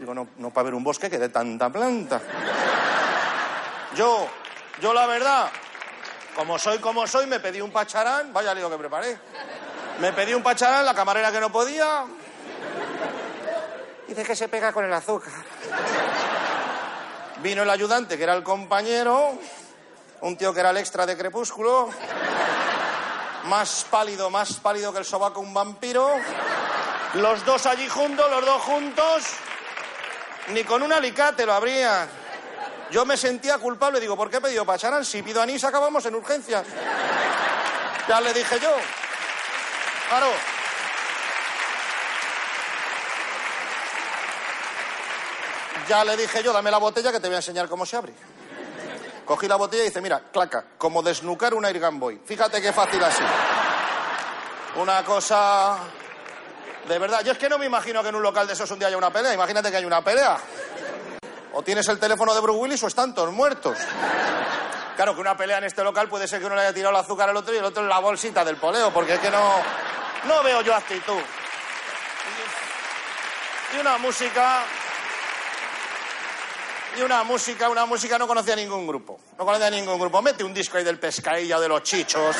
[0.00, 2.20] Digo, no, no para ver un bosque que de tanta planta.
[3.96, 4.26] Yo,
[4.80, 5.48] yo la verdad,
[6.34, 9.18] como soy como soy, me pedí un pacharán, vaya lío que preparé.
[10.00, 12.04] Me pedí un pacharán, la camarera que no podía.
[14.08, 15.32] Dice que se pega con el azúcar.
[17.42, 19.38] Vino el ayudante, que era el compañero,
[20.22, 21.90] un tío que era el extra de Crepúsculo,
[23.44, 26.10] más pálido, más pálido que el sobaco un vampiro.
[27.14, 29.24] Los dos allí juntos, los dos juntos,
[30.48, 32.08] ni con un alicate lo habría.
[32.94, 35.04] Yo me sentía culpable, digo, ¿por qué he pedido pacharán?
[35.04, 36.64] Si pido anís acabamos en urgencias.
[38.06, 38.70] Ya le dije yo.
[40.08, 40.28] Claro.
[45.88, 48.14] Ya le dije yo, dame la botella que te voy a enseñar cómo se abre.
[49.24, 52.20] Cogí la botella y dice, mira, claca, como desnucar un Airgun Boy.
[52.24, 53.24] Fíjate qué fácil así.
[54.76, 55.78] Una cosa...
[56.86, 58.78] De verdad, yo es que no me imagino que en un local de esos un
[58.78, 59.34] día haya una pelea.
[59.34, 60.38] Imagínate que hay una pelea.
[61.54, 63.78] O tienes el teléfono de Bruce Willis o están todos muertos.
[64.96, 67.00] Claro que una pelea en este local puede ser que uno le haya tirado el
[67.00, 69.54] azúcar al otro y el otro en la bolsita del poleo, porque es que no,
[70.26, 71.20] no veo yo actitud.
[73.74, 74.62] Y una música.
[76.96, 79.18] Y una música, una música no conocía ningún grupo.
[79.36, 80.22] No conocía ningún grupo.
[80.22, 82.36] Mete un disco ahí del pescadilla de los chichos.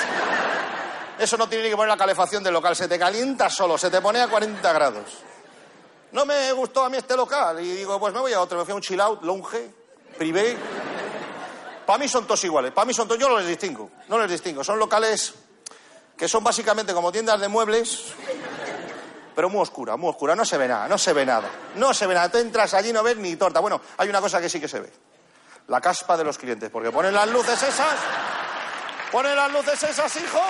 [1.18, 2.76] Eso no tiene ni que poner la calefacción del local.
[2.76, 5.24] Se te calienta solo, se te pone a 40 grados.
[6.14, 7.58] No me gustó a mí este local.
[7.60, 8.56] Y digo, pues me voy a otro.
[8.56, 9.68] Me fui a un chill out, lounge,
[10.16, 10.56] privé.
[11.84, 12.70] Para mí son todos iguales.
[12.70, 13.20] Para mí son todos.
[13.20, 13.90] Yo no les distingo.
[14.08, 14.62] No les distingo.
[14.62, 15.34] Son locales
[16.16, 18.12] que son básicamente como tiendas de muebles,
[19.34, 20.36] pero muy oscura, muy oscura.
[20.36, 21.50] No se ve nada, no se ve nada.
[21.74, 22.28] No se ve nada.
[22.30, 23.58] Tú entras allí no ves ni torta.
[23.58, 24.92] Bueno, hay una cosa que sí que se ve.
[25.66, 26.70] La caspa de los clientes.
[26.70, 27.98] Porque ponen las luces esas.
[29.10, 30.40] Ponen las luces esas, hijo.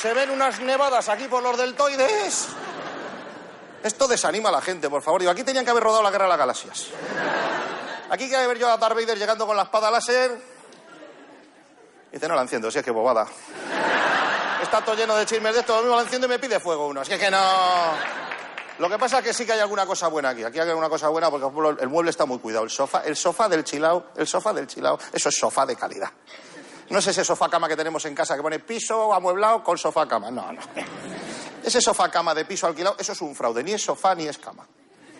[0.00, 2.48] Se ven unas nevadas aquí por los deltoides.
[3.82, 5.20] Esto desanima a la gente, por favor.
[5.20, 6.86] Digo, aquí tenían que haber rodado la guerra de las galaxias.
[8.10, 10.40] Aquí que haber yo a Darth Vader llegando con la espada láser.
[12.10, 13.26] Y dice, no la enciendo, si es que bobada.
[14.62, 16.88] Está todo lleno de chismes de esto, lo mismo la enciendo y me pide fuego
[16.88, 17.02] uno.
[17.02, 17.38] Es que, no.
[18.78, 20.42] Lo que pasa es que sí que hay alguna cosa buena aquí.
[20.42, 21.46] Aquí hay alguna cosa buena porque
[21.82, 22.64] el mueble está muy cuidado.
[22.64, 26.10] El sofá, el sofá del chilao, el sofá del chilao, eso es sofá de calidad.
[26.90, 30.08] No es ese sofá cama que tenemos en casa que pone piso amueblado con sofá
[30.08, 30.30] cama.
[30.30, 30.60] No, no.
[31.68, 33.62] Ese sofá cama de piso alquilado, eso es un fraude.
[33.62, 34.66] Ni es sofá ni es cama.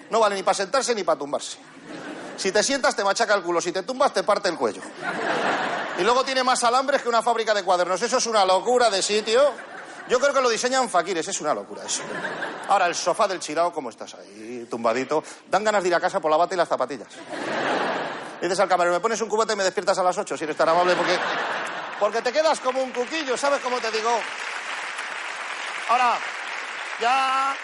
[0.09, 1.59] No vale ni para sentarse ni para tumbarse.
[2.39, 4.81] Si te sientas te machaca el culo, si te tumbas te parte el cuello.
[5.99, 8.01] Y luego tiene más alambres que una fábrica de cuadernos.
[8.01, 9.53] Eso es una locura de sitio.
[10.09, 12.03] Yo creo que lo diseñan faquires, es una locura eso.
[12.69, 15.23] Ahora, el sofá del chirao, ¿cómo estás ahí, tumbadito?
[15.51, 17.09] Dan ganas de ir a casa por la bata y las zapatillas.
[18.41, 20.57] Dices al camarero, me pones un cubate y me despiertas a las 8, si eres
[20.57, 21.19] tan amable, porque,
[22.01, 24.19] porque te quedas como un cuquillo, ¿sabes cómo te digo?
[25.91, 26.19] Ahora,
[27.01, 27.55] ya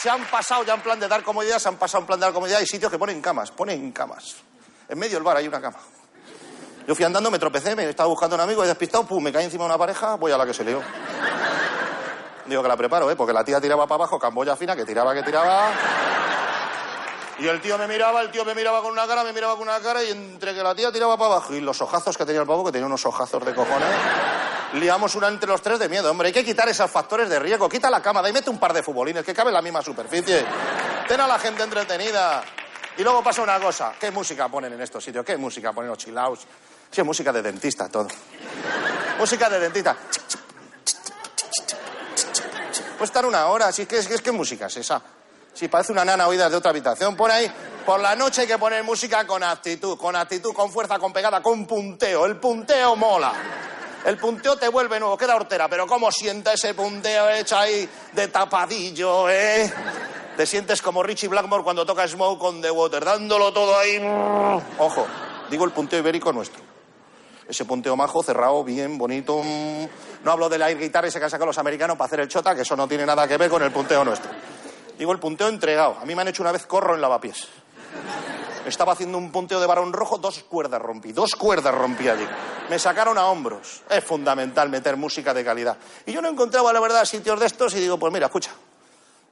[0.00, 2.26] se han pasado, ya en plan de dar comodidad, se han pasado en plan de
[2.26, 2.58] dar comodidad.
[2.60, 4.36] Hay sitios que ponen camas, ponen camas.
[4.88, 5.78] En medio del bar hay una cama.
[6.86, 9.44] Yo fui andando, me tropecé, me estaba buscando un amigo, he despistado, pum, me caí
[9.44, 10.82] encima de una pareja, voy a la que se lió.
[12.44, 13.16] Digo que la preparo, ¿eh?
[13.16, 15.72] Porque la tía tiraba para abajo, camboya fina, que tiraba, que tiraba.
[17.38, 19.62] Y el tío me miraba, el tío me miraba con una cara, me miraba con
[19.68, 22.40] una cara, y entre que la tía tiraba para abajo y los ojazos que tenía
[22.40, 23.88] el pavo, que tenía unos ojazos de cojones,
[24.74, 26.10] liamos una entre los tres de miedo.
[26.10, 27.68] Hombre, hay que quitar esos factores de riesgo.
[27.68, 29.82] Quita la cama, de ahí mete un par de futbolines, que cabe en la misma
[29.82, 30.44] superficie.
[31.08, 32.42] Ten a la gente entretenida.
[32.96, 33.94] Y luego pasa una cosa.
[33.98, 35.24] ¿Qué música ponen en estos sitios?
[35.24, 36.40] ¿Qué música ponen los chilaos?
[36.90, 38.06] Sí, música de dentista, todo.
[39.18, 39.96] música de dentista.
[42.92, 45.02] Puede estar una hora, así que es, es que música es esa.
[45.54, 47.50] Si parece una nana oída de otra habitación, por ahí.
[47.86, 51.40] Por la noche hay que poner música con actitud, con actitud, con fuerza, con pegada,
[51.40, 52.26] con punteo.
[52.26, 53.32] El punteo mola.
[54.04, 58.28] El punteo te vuelve nuevo, queda hortera, pero ¿cómo sienta ese punteo hecho ahí de
[58.28, 59.72] tapadillo, eh?
[60.36, 63.98] Te sientes como Richie Blackmore cuando toca Smoke on the Water, dándolo todo ahí.
[64.78, 65.06] Ojo,
[65.48, 66.62] digo el punteo ibérico nuestro.
[67.48, 69.40] Ese punteo majo, cerrado, bien, bonito.
[70.22, 72.28] No hablo de la air guitar ese que han sacado los americanos para hacer el
[72.28, 74.30] chota, que eso no tiene nada que ver con el punteo nuestro.
[74.98, 75.96] Digo el punteo entregado.
[76.00, 77.48] A mí me han hecho una vez corro en lavapiés.
[78.66, 82.26] Estaba haciendo un punteo de varón rojo, dos cuerdas rompí, dos cuerdas rompí allí.
[82.70, 83.82] Me sacaron a hombros.
[83.90, 85.76] Es fundamental meter música de calidad.
[86.06, 88.52] Y yo no encontraba, la verdad, sitios de estos y digo, pues mira, escucha,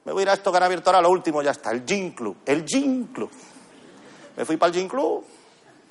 [0.05, 1.85] Me voy a ir a esto que han abierto ahora, lo último ya está, el
[1.87, 2.39] Gin Club.
[2.45, 3.31] El Gin Club.
[4.37, 5.25] Me fui para el Gin Club,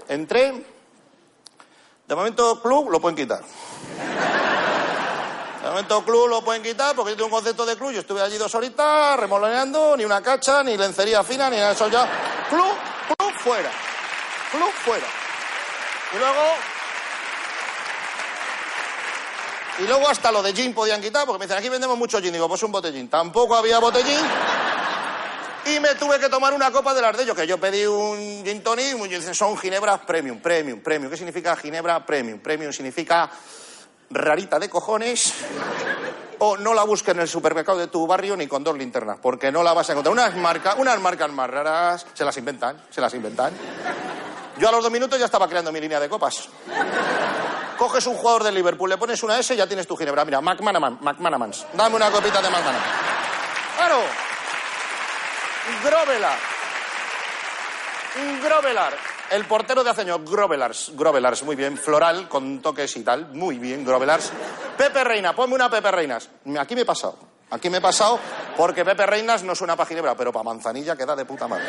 [0.07, 0.63] entré.
[2.07, 3.41] De momento, club lo pueden quitar.
[5.61, 7.91] De momento, club lo pueden quitar porque yo tengo un concepto de club.
[7.91, 11.75] Yo estuve allí dos horitas remoloneando, ni una cacha, ni lencería fina, ni nada de
[11.75, 12.07] eso ya.
[12.49, 12.75] Club,
[13.15, 13.71] club fuera.
[14.51, 15.05] Club fuera.
[16.13, 16.41] Y luego.
[19.79, 22.33] Y luego hasta lo de gin podían quitar, porque me dicen, aquí vendemos mucho gin.
[22.33, 23.07] Digo, pues un botellín.
[23.07, 24.19] Tampoco había botellín.
[25.67, 28.43] Y me tuve que tomar una copa de las de ellos, que yo pedí un
[28.43, 31.11] gin tonic, y dicen, son ginebras premium, premium, premium.
[31.11, 32.39] ¿Qué significa ginebra premium?
[32.39, 33.29] Premium significa
[34.11, 35.33] rarita de cojones
[36.39, 39.51] o no la busques en el supermercado de tu barrio ni con dos linternas, porque
[39.51, 40.13] no la vas a encontrar.
[40.13, 43.53] Unas marcas, unas marcas más raras se las inventan, se las inventan.
[44.57, 46.49] Yo a los dos minutos ya estaba creando mi línea de copas.
[47.77, 50.25] Coges un jugador del Liverpool, le pones una S y ya tienes tu ginebra.
[50.25, 51.65] Mira, McManaman, McManamans.
[51.73, 52.81] Dame una copita de McManaman.
[53.77, 53.97] Claro.
[55.83, 56.37] Grovelar.
[58.43, 59.20] Grovelar.
[59.31, 60.91] El portero de hace años, Grovelars.
[60.93, 61.77] Grovelars, muy bien.
[61.77, 63.27] Floral, con toques y tal.
[63.33, 64.29] Muy bien, Grovelars.
[64.77, 66.29] Pepe Reina, ponme una Pepe Reinas.
[66.59, 67.17] Aquí me he pasado.
[67.49, 68.19] Aquí me he pasado
[68.57, 71.63] porque Pepe Reinas no suena para Ginebra, pero para Manzanilla queda de puta madre.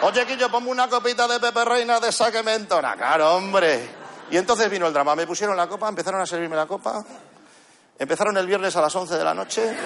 [0.00, 2.96] Oye, Quillo, ponme una copita de Pepe Reina de esa que me entona.
[2.96, 3.90] Claro, hombre.
[4.30, 5.14] Y entonces vino el drama.
[5.14, 7.04] Me pusieron la copa, empezaron a servirme la copa.
[7.98, 9.76] Empezaron el viernes a las 11 de la noche.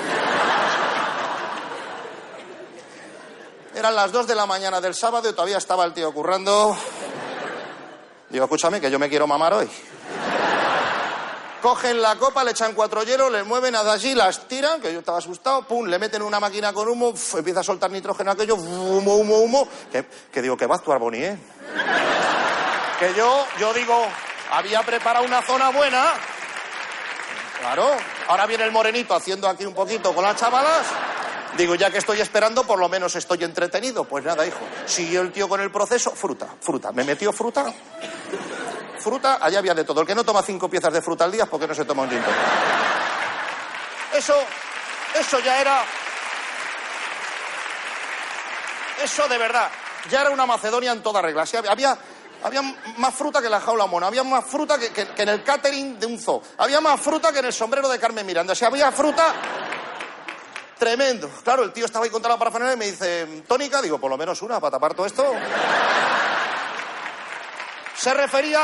[3.76, 6.74] Eran las 2 de la mañana del sábado y todavía estaba el tío currando.
[8.30, 9.68] Digo, escúchame, que yo me quiero mamar hoy.
[11.60, 15.00] Cogen la copa, le echan cuatro hielos, le mueven hasta allí, las tiran, que yo
[15.00, 19.16] estaba asustado, pum, le meten una máquina con humo, empieza a soltar nitrógeno aquello, humo,
[19.16, 19.68] humo, humo.
[19.92, 21.38] Que, que digo, que va a actuar Boni, ¿eh?
[22.98, 24.06] Que yo, yo digo,
[24.52, 26.14] había preparado una zona buena.
[27.60, 27.90] Claro,
[28.28, 30.86] ahora viene el morenito haciendo aquí un poquito con las chavalas.
[31.56, 34.04] Digo, ya que estoy esperando, por lo menos estoy entretenido.
[34.04, 34.60] Pues nada, hijo.
[34.84, 36.92] Siguió el tío con el proceso, fruta, fruta.
[36.92, 37.72] Me metió fruta.
[38.98, 40.00] Fruta, allá había de todo.
[40.00, 42.02] El que no toma cinco piezas de fruta al día, ¿por qué no se toma
[42.02, 42.20] un gin?
[44.14, 44.34] Eso,
[45.18, 45.82] eso ya era.
[49.02, 49.70] Eso de verdad.
[50.10, 51.46] Ya era una Macedonia en toda regla.
[51.46, 51.96] Sí, había,
[52.42, 52.62] había
[52.98, 54.08] más fruta que la jaula mona.
[54.08, 56.42] Había más fruta que, en el catering de un zoo.
[56.58, 58.54] Había más fruta que en el sombrero de Carmen Miranda.
[58.54, 59.34] Sea, había fruta
[60.78, 61.30] Tremendo.
[61.42, 64.18] Claro, el tío estaba ahí contra la parafernalia y me dice, tónica, digo, por lo
[64.18, 65.24] menos una para tapar todo esto.
[67.96, 68.60] Se refería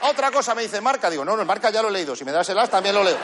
[0.00, 2.24] a otra cosa, me dice, marca, digo, no, no, marca ya lo he leído, si
[2.24, 3.16] me das el as también lo leo.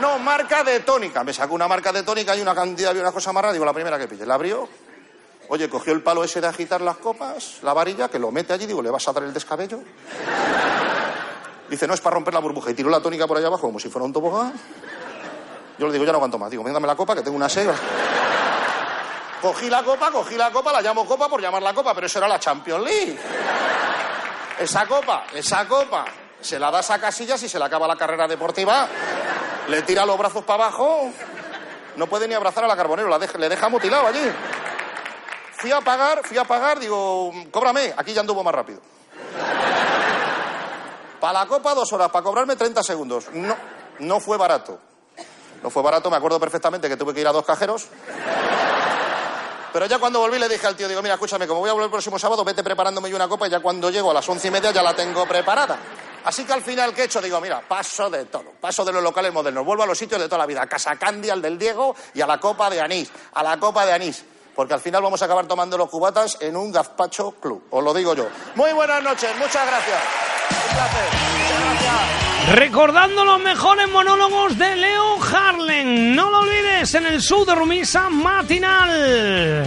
[0.00, 1.22] No, marca de tónica.
[1.22, 3.66] Me sacó una marca de tónica y una cantidad y una cosa más rara, digo,
[3.66, 4.24] la primera que pille.
[4.24, 4.66] La abrió,
[5.48, 8.64] oye, cogió el palo ese de agitar las copas, la varilla, que lo mete allí,
[8.64, 9.80] digo, ¿le vas a dar el descabello?
[11.68, 12.70] Dice, no, es para romper la burbuja.
[12.70, 14.54] Y tiró la tónica por allá abajo como si fuera un tobogán.
[15.78, 16.50] Yo le digo, ya no aguanto más.
[16.50, 17.70] Digo, dame la copa, que tengo una sed.
[19.42, 22.18] Cogí la copa, cogí la copa, la llamo copa por llamar la copa, pero eso
[22.18, 23.18] era la Champions League.
[24.58, 26.04] Esa copa, esa copa,
[26.40, 28.86] se la das a Casillas y se le acaba la carrera deportiva.
[29.68, 31.10] Le tira los brazos para abajo.
[31.96, 34.32] No puede ni abrazar a la Carbonero, la le deja mutilado allí.
[35.58, 38.80] Fui a pagar, fui a pagar, digo, cóbrame, aquí ya anduvo más rápido.
[41.20, 43.28] Para la copa dos horas, para cobrarme 30 segundos.
[43.32, 43.56] No,
[44.00, 44.78] no fue barato.
[45.64, 47.86] No fue barato, me acuerdo perfectamente que tuve que ir a dos cajeros.
[49.72, 51.86] Pero ya cuando volví le dije al tío, digo, mira, escúchame, como voy a volver
[51.86, 54.48] el próximo sábado, vete preparándome yo una copa y ya cuando llego a las once
[54.48, 55.78] y media ya la tengo preparada.
[56.26, 57.22] Así que al final, ¿qué he hecho?
[57.22, 58.52] Digo, mira, paso de todo.
[58.60, 59.64] Paso de los locales modernos.
[59.64, 60.60] Vuelvo a los sitios de toda la vida.
[60.60, 63.10] A Casa Candy, al del Diego y a la copa de anís.
[63.32, 64.22] A la copa de anís.
[64.54, 67.68] Porque al final vamos a acabar tomando los cubatas en un gazpacho club.
[67.70, 68.28] Os lo digo yo.
[68.54, 69.30] Muy buenas noches.
[69.38, 70.02] Muchas gracias.
[70.50, 71.08] Un placer.
[71.40, 72.33] Muchas gracias.
[72.52, 76.14] Recordando los mejores monólogos de Leo Harlem.
[76.14, 79.64] No lo olvides en el show de Rumisa matinal.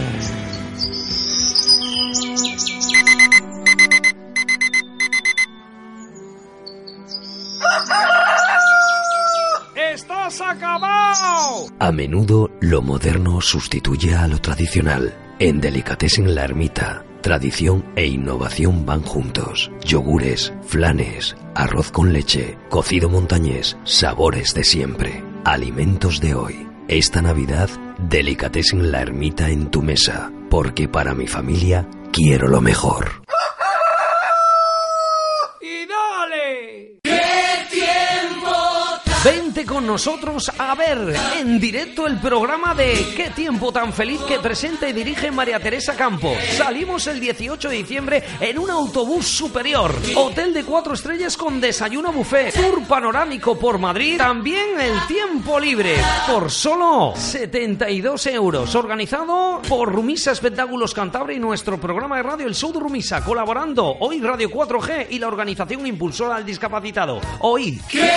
[9.76, 11.68] ¡Estás acabado!
[11.80, 15.27] A menudo lo moderno sustituye a lo tradicional.
[15.40, 19.72] En Delicatessen La Ermita, tradición e innovación van juntos.
[19.86, 25.24] Yogures, flanes, arroz con leche, cocido montañés, sabores de siempre.
[25.46, 26.68] Alimentos de hoy.
[26.88, 27.70] Esta Navidad,
[28.00, 33.22] Delicatessen La Ermita en tu mesa, porque para mi familia quiero lo mejor.
[39.68, 44.88] Con nosotros a ver en directo el programa de Qué tiempo tan feliz que presenta
[44.88, 46.38] y dirige María Teresa Campos.
[46.56, 49.94] Salimos el 18 de diciembre en un autobús superior.
[50.16, 52.54] Hotel de cuatro estrellas con desayuno buffet.
[52.54, 54.18] Tour panorámico por Madrid.
[54.18, 55.96] También el tiempo libre
[56.26, 58.74] por solo 72 euros.
[58.74, 63.24] Organizado por Rumisa Espectáculos Cantabria y nuestro programa de radio El Show de Rumisa.
[63.24, 67.20] Colaborando hoy Radio 4G y la organización impulsora al discapacitado.
[67.42, 67.82] Hoy.
[67.90, 68.10] ¡Qué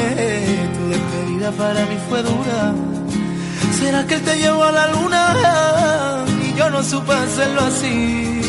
[0.77, 2.73] tu despedida para mí fue dura,
[3.77, 8.41] será que él te llevó a la luna y yo no supe hacerlo así,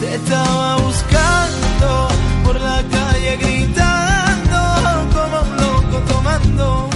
[0.00, 2.08] te estaba buscando
[2.42, 4.60] por la calle gritando
[5.12, 6.93] como un loco tomando.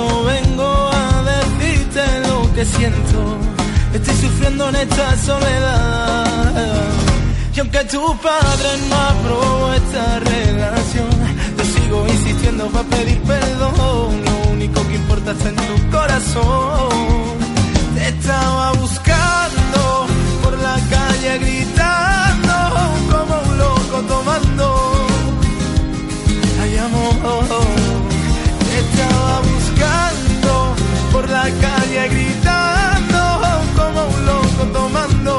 [0.00, 3.36] Vengo a decirte lo que siento.
[3.92, 6.62] Estoy sufriendo en esta soledad.
[7.54, 11.10] Y aunque tu padre no aprobó esta relación,
[11.58, 14.24] yo sigo insistiendo para pedir perdón.
[14.24, 16.88] Lo único que importa está en tu corazón.
[17.94, 20.06] Te estaba buscando
[20.42, 22.54] por la calle gritando
[23.10, 25.06] como un loco tomando.
[26.62, 27.46] Ay, amor,
[28.64, 29.61] te estaba buscando
[31.12, 33.20] por la calle gritando
[33.76, 35.34] como un loco tomando.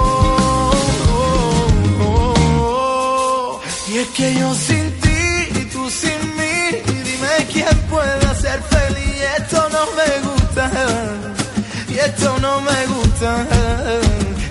[3.87, 5.21] Y es que yo sin ti
[5.59, 6.57] y tú sin mí,
[7.03, 9.21] dime quién puede ser feliz.
[9.37, 10.71] Esto no me gusta,
[11.89, 13.31] y esto no me gusta.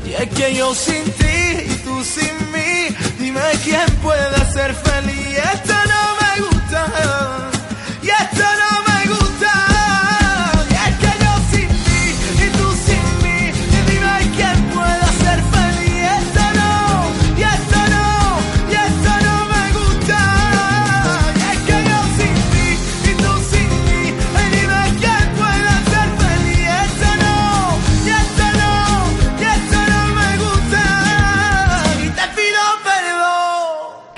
[0.05, 1.39] Y es que yo sin ti
[1.71, 5.39] y tú sin mí, dime quién puede ser feliz.
[5.55, 6.81] Esto no me gusta,
[8.03, 8.72] y esto no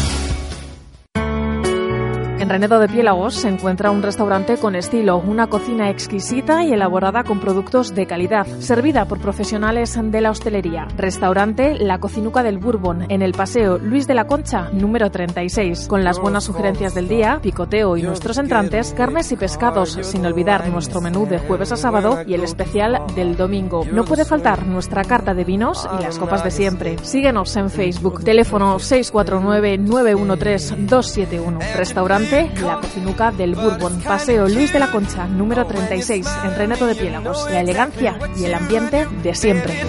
[2.42, 7.22] En Renedo de Piélagos se encuentra un restaurante con estilo, una cocina exquisita y elaborada
[7.22, 10.88] con productos de calidad, servida por profesionales de la hostelería.
[10.96, 16.02] Restaurante La Cocinuca del Bourbon, en el Paseo Luis de la Concha, número 36, con
[16.02, 21.00] las buenas sugerencias del día, picoteo y nuestros entrantes, carnes y pescados, sin olvidar nuestro
[21.00, 23.86] menú de jueves a sábado y el especial del domingo.
[23.92, 26.96] No puede faltar nuestra carta de vinos y las copas de siempre.
[27.02, 31.76] Síguenos en Facebook, teléfono 649-913-271.
[31.76, 36.96] Restaurante La Cocinuca del Bourbon, Paseo Luis de la Concha, número 36, en Reneto de
[36.96, 37.48] Piélagos.
[37.50, 39.80] La elegancia y el ambiente de siempre.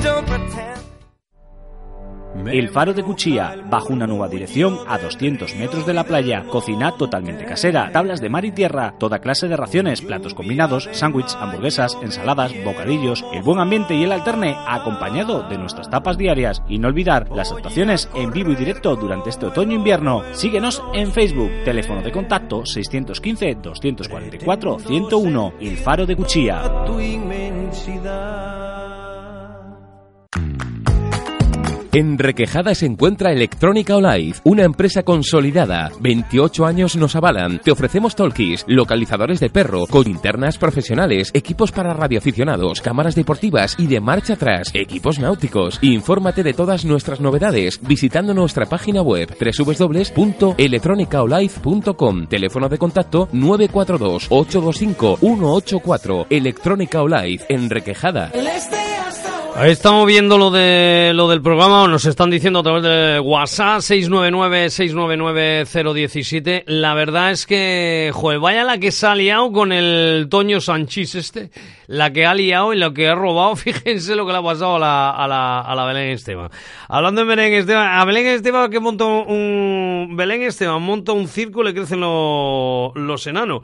[2.36, 6.92] El Faro de Cuchilla, bajo una nueva dirección a 200 metros de la playa, cocina
[6.98, 11.98] totalmente casera, tablas de mar y tierra, toda clase de raciones, platos combinados, sándwiches, hamburguesas,
[12.02, 16.64] ensaladas, bocadillos, el buen ambiente y el alterne, acompañado de nuestras tapas diarias.
[16.68, 20.24] Y no olvidar las actuaciones en vivo y directo durante este otoño-invierno.
[20.34, 26.84] Síguenos en Facebook, teléfono de contacto 615-244-101, El Faro de Cuchilla.
[26.86, 29.03] tu inmensidad.
[31.94, 35.92] En Requejada se encuentra Electrónica Olive, una empresa consolidada.
[36.00, 37.60] 28 años nos avalan.
[37.60, 43.86] Te ofrecemos talkies, localizadores de perro, con linternas profesionales, equipos para radioaficionados, cámaras deportivas y
[43.86, 45.78] de marcha atrás, equipos náuticos.
[45.84, 52.26] Infórmate de todas nuestras novedades visitando nuestra página web www.electronicaolive.com.
[52.26, 56.26] Teléfono de contacto 942 825 184.
[56.32, 58.32] Electrónica Olive en Requejada.
[59.62, 66.64] Estamos viendo lo de lo del programa, nos están diciendo a través de WhatsApp 699-699-017.
[66.66, 71.14] La verdad es que, joder, vaya la que se ha liado con el Toño Sanchís
[71.16, 71.52] este,
[71.88, 74.78] la que ha liado y lo que ha robado, fíjense lo que le ha pasado
[74.78, 76.50] a la, a la, a la Belén Esteban.
[76.88, 81.62] Hablando de Belén Esteban, a Belén Esteban que monta un, Belén Esteban monta un circo
[81.64, 83.62] le crecen los, los enanos.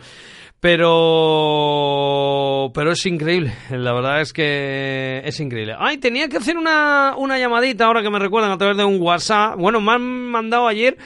[0.60, 5.76] Pero pero es increíble, la verdad es que es increíble.
[5.78, 9.02] Ay, tenía que hacer una, una llamadita ahora que me recuerdan a través de un
[9.02, 9.56] WhatsApp.
[9.58, 10.98] Bueno, me han mandado ayer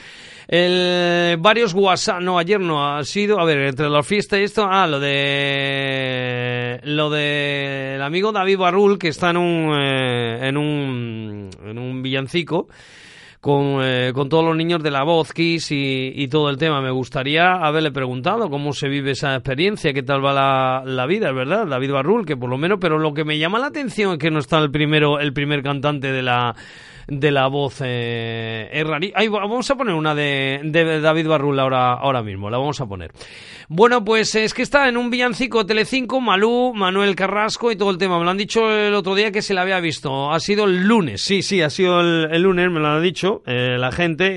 [0.48, 4.66] el, varios WhatsApp, no, ayer no, ha sido, a ver, entre la fiesta y esto,
[4.68, 10.56] ah, lo de, lo de el amigo David Barrul, que está en un, eh, en
[10.56, 12.68] un, en un villancico,
[13.44, 16.80] con, eh, con todos los niños de la voz, Kiss y, y todo el tema.
[16.80, 21.28] Me gustaría haberle preguntado cómo se vive esa experiencia, qué tal va la, la vida,
[21.28, 24.14] es verdad, David Barrul, que por lo menos, pero lo que me llama la atención
[24.14, 26.56] es que no está el primero, el primer cantante de la
[27.06, 31.26] de la voz eh, es rari- Ahí va- vamos a poner una de, de David
[31.28, 33.10] Barrul ahora, ahora mismo, la vamos a poner.
[33.68, 37.98] Bueno, pues es que está en un villancico Telecinco, Malú, Manuel Carrasco y todo el
[37.98, 38.18] tema.
[38.18, 40.30] Me lo han dicho el otro día que se la había visto.
[40.32, 43.76] Ha sido el lunes, sí, sí, ha sido el, lunes, me lo ha dicho eh,
[43.78, 44.36] la gente,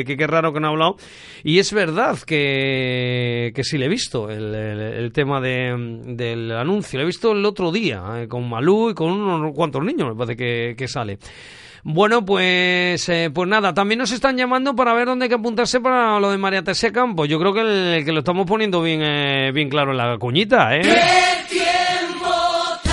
[0.00, 0.96] eh, que qué raro que no ha hablado.
[1.44, 6.52] Y es verdad que, que sí le he visto el, el- el tema de, del
[6.52, 6.98] anuncio.
[6.98, 10.14] Lo he visto el otro día eh, con Malú y con unos cuantos niños, me
[10.14, 11.18] parece que, que sale.
[11.84, 15.80] Bueno, pues, eh, pues nada, también nos están llamando para ver dónde hay que apuntarse
[15.80, 17.28] para lo de María Teresa Campos.
[17.28, 20.76] Yo creo que, el, que lo estamos poniendo bien, eh, bien claro en la cuñita,
[20.76, 20.82] ¿eh?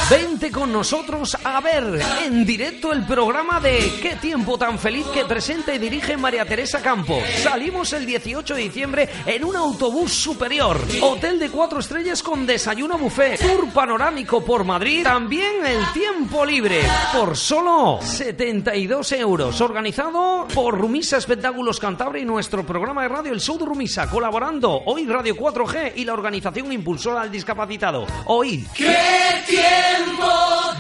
[0.10, 5.24] Vente con nosotros a ver en directo el programa de Qué tiempo tan feliz que
[5.26, 7.22] presenta y dirige María Teresa Campos.
[7.44, 10.82] Salimos el 18 de diciembre en un autobús superior.
[11.04, 13.40] Hotel de cuatro estrellas con desayuno buffet.
[13.40, 15.04] Tour panorámico por Madrid.
[15.04, 16.82] También el tiempo libre
[17.14, 19.62] por solo 72 euros.
[19.62, 24.10] Organizado por Rumisa Espectáculos Cantabria y nuestro programa de radio El Show de Rumisa.
[24.10, 28.08] Colaborando hoy Radio 4G y la organización impulsora al discapacitado.
[28.26, 28.98] Hoy ¡Qué
[29.46, 29.99] tiempo!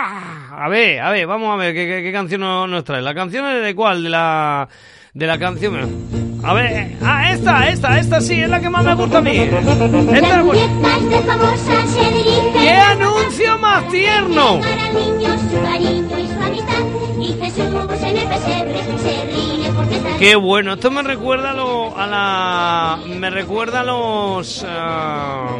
[0.50, 3.02] A ver, a ver, vamos a ver qué, qué- qué canción nos, nos trae.
[3.02, 4.02] ¿La canción es de cuál?
[4.02, 4.68] De la,
[5.14, 6.40] de la canción.
[6.44, 9.30] A ver, ah, esta, esta, esta sí, es la que más me gusta a mí.
[9.36, 10.62] Esta es buena.
[12.60, 14.60] ¡Qué anuncio más tierno!
[20.18, 22.98] Qué bueno, esto me recuerda a, lo- a la.
[23.18, 24.64] Me recuerda a los.
[24.68, 25.56] ah,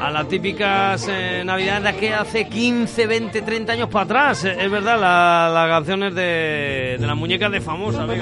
[0.00, 4.44] a las típicas eh, navidades de que hace 15, 20, 30 años para atrás.
[4.44, 8.04] Eh, Es verdad, la- las canciones de, de las muñecas de famosa.
[8.06, 8.18] Las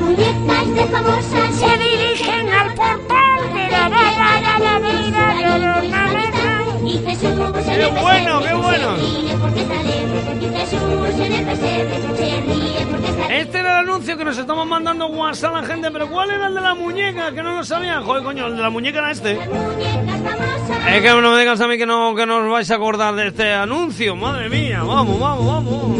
[0.00, 4.78] muñecas de famosas se dirigen al portal de la la la la la
[5.78, 6.49] la
[6.90, 8.96] ¡Qué bueno, qué bueno!
[13.30, 16.48] Este era el anuncio que nos estamos mandando WhatsApp a la gente, pero ¿cuál era
[16.48, 17.32] el de la muñeca?
[17.32, 18.02] Que no lo sabían.
[18.02, 19.38] Joder, coño, el de la muñeca era este.
[20.88, 23.14] Es que no me digas a mí que no, que no os vais a acordar
[23.14, 24.16] de este anuncio.
[24.16, 25.98] Madre mía, vamos, vamos, vamos.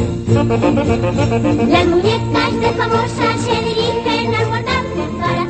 [1.69, 4.85] Las muñecas de famosas se dirigen al guardar
[5.21, 5.50] para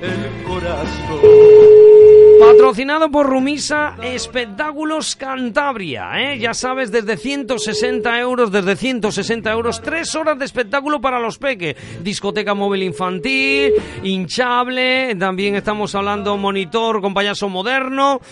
[2.41, 6.39] Patrocinado por Rumisa Espectáculos Cantabria, ¿eh?
[6.39, 11.77] ya sabes, desde 160 euros, desde 160 euros, tres horas de espectáculo para los peques,
[12.03, 18.23] discoteca móvil infantil, hinchable, también estamos hablando monitor con payaso moderno,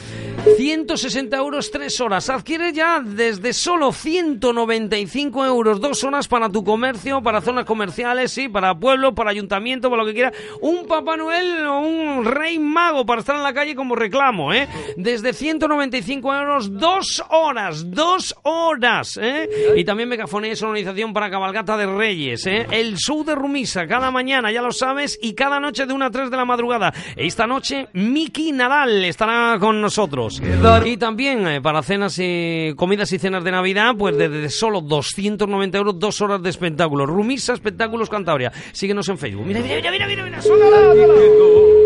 [0.56, 7.22] 160 euros, tres horas, adquiere ya desde solo 195 euros, dos horas para tu comercio,
[7.22, 10.32] para zonas comerciales, sí, para pueblo, para ayuntamiento, para lo que quieras,
[10.62, 14.68] un Papá Noel o un Rey Mago para estar en la calle como reclamo, ¿eh?
[14.96, 19.48] Desde 195 euros, dos horas, dos horas, ¿eh?
[19.76, 22.66] Y también megafonía y sonorización para cabalgata de Reyes, ¿eh?
[22.70, 26.10] El show de Rumisa, cada mañana, ya lo sabes, y cada noche de 1 a
[26.10, 26.92] 3 de la madrugada.
[27.16, 30.40] Esta noche, Miki Nadal estará con nosotros.
[30.84, 35.78] Y también eh, para cenas y comidas y cenas de Navidad, pues desde solo 290
[35.78, 37.06] euros, dos horas de espectáculo.
[37.06, 38.52] Rumisa Espectáculos Cantabria.
[38.72, 39.46] Síguenos en Facebook.
[39.46, 41.77] Mira, mira, mira, mira, mira.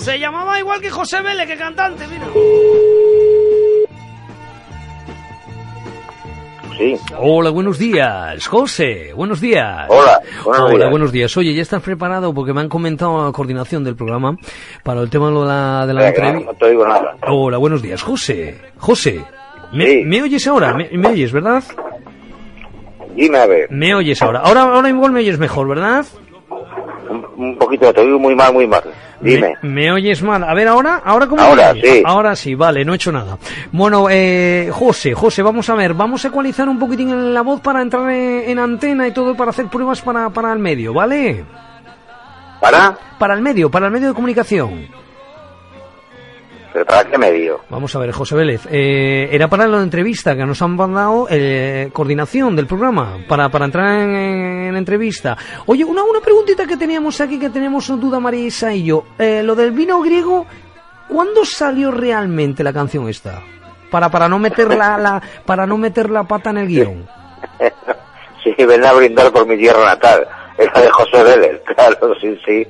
[0.00, 2.26] Se llamaba igual que José Vélez, que cantante, mira.
[6.78, 6.94] Sí.
[7.18, 9.12] Hola, buenos días, José.
[9.14, 9.86] Buenos días.
[9.88, 10.90] Hola, buenos Hola, días.
[10.90, 11.36] buenos días.
[11.36, 12.32] Oye, ¿ya estás preparado?
[12.32, 14.36] Porque me han comentado a coordinación del programa
[14.84, 16.52] para el tema de la, de la entrevista.
[16.52, 17.16] no te oigo nada.
[17.26, 18.60] Hola, buenos días, José.
[18.78, 19.24] José,
[19.72, 20.72] ¿me, me oyes ahora?
[20.74, 21.64] ¿Me, me oyes, verdad?
[23.16, 24.38] Dime a ver, Me oyes ahora.
[24.40, 26.06] Ahora, ahora igual me oyes mejor, ¿verdad?
[27.08, 28.82] Un, poquito, te oigo muy mal, muy mal.
[29.20, 29.54] Dime.
[29.62, 30.44] Me, me oyes mal.
[30.44, 31.94] A ver, ahora, ahora cómo Ahora, me oyes?
[31.96, 32.02] sí.
[32.04, 33.38] Ahora sí, vale, no he hecho nada.
[33.72, 37.82] Bueno, eh, José, José, vamos a ver, vamos a ecualizar un poquitín la voz para
[37.82, 41.44] entrar en, en antena y todo para hacer pruebas para, para el medio, ¿vale?
[42.60, 42.96] ¿Para?
[43.18, 44.88] Para el medio, para el medio de comunicación.
[46.72, 47.60] ¿Pero para qué medio?
[47.70, 48.66] Vamos a ver, José Vélez.
[48.70, 53.64] eh, era para la entrevista que nos han mandado eh, coordinación del programa, para, para
[53.64, 55.36] entrar en, en entrevista.
[55.66, 59.04] Oye, una, una preguntita que teníamos aquí, que tenemos duda Marisa y yo.
[59.18, 60.46] Eh, lo del vino griego,
[61.08, 63.42] ¿cuándo salió realmente la canción esta?
[63.90, 67.06] Para, para, no meter la, la- para no meter la pata en el guion.
[68.44, 70.26] Sí, ven a brindar por mi tierra natal.
[70.56, 72.66] Era de José Vélez, claro, sí, sí.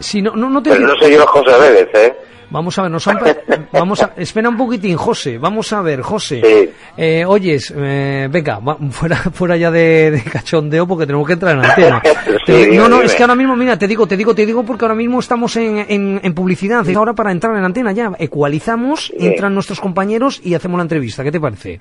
[0.00, 2.16] Si no, no, no te Pero no soy yo José Vélez, ¿eh?
[2.54, 3.18] Vamos a ver, nos han
[3.72, 6.70] vamos a, espera un poquitín, José, vamos a ver, José.
[6.96, 11.56] Eh, oyes, eh, venga, va- fuera, fuera ya de, de cachondeo porque tenemos que entrar
[11.58, 12.00] en antena.
[12.46, 13.06] Te- dime, no, no, dime.
[13.06, 15.56] es que ahora mismo, mira, te digo, te digo, te digo porque ahora mismo estamos
[15.56, 16.88] en, en, en publicidad.
[16.88, 18.12] Es ahora para entrar en antena ya.
[18.20, 21.24] Ecualizamos, entran nuestros compañeros y hacemos la entrevista.
[21.24, 21.80] ¿Qué te parece?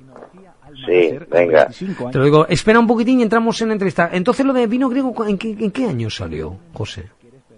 [0.88, 1.68] Sí, venga.
[2.12, 4.10] Te lo digo, espera un poquitín y entramos en la entrevista.
[4.12, 7.04] Entonces lo de vino griego, ¿en qué, en qué año salió, José?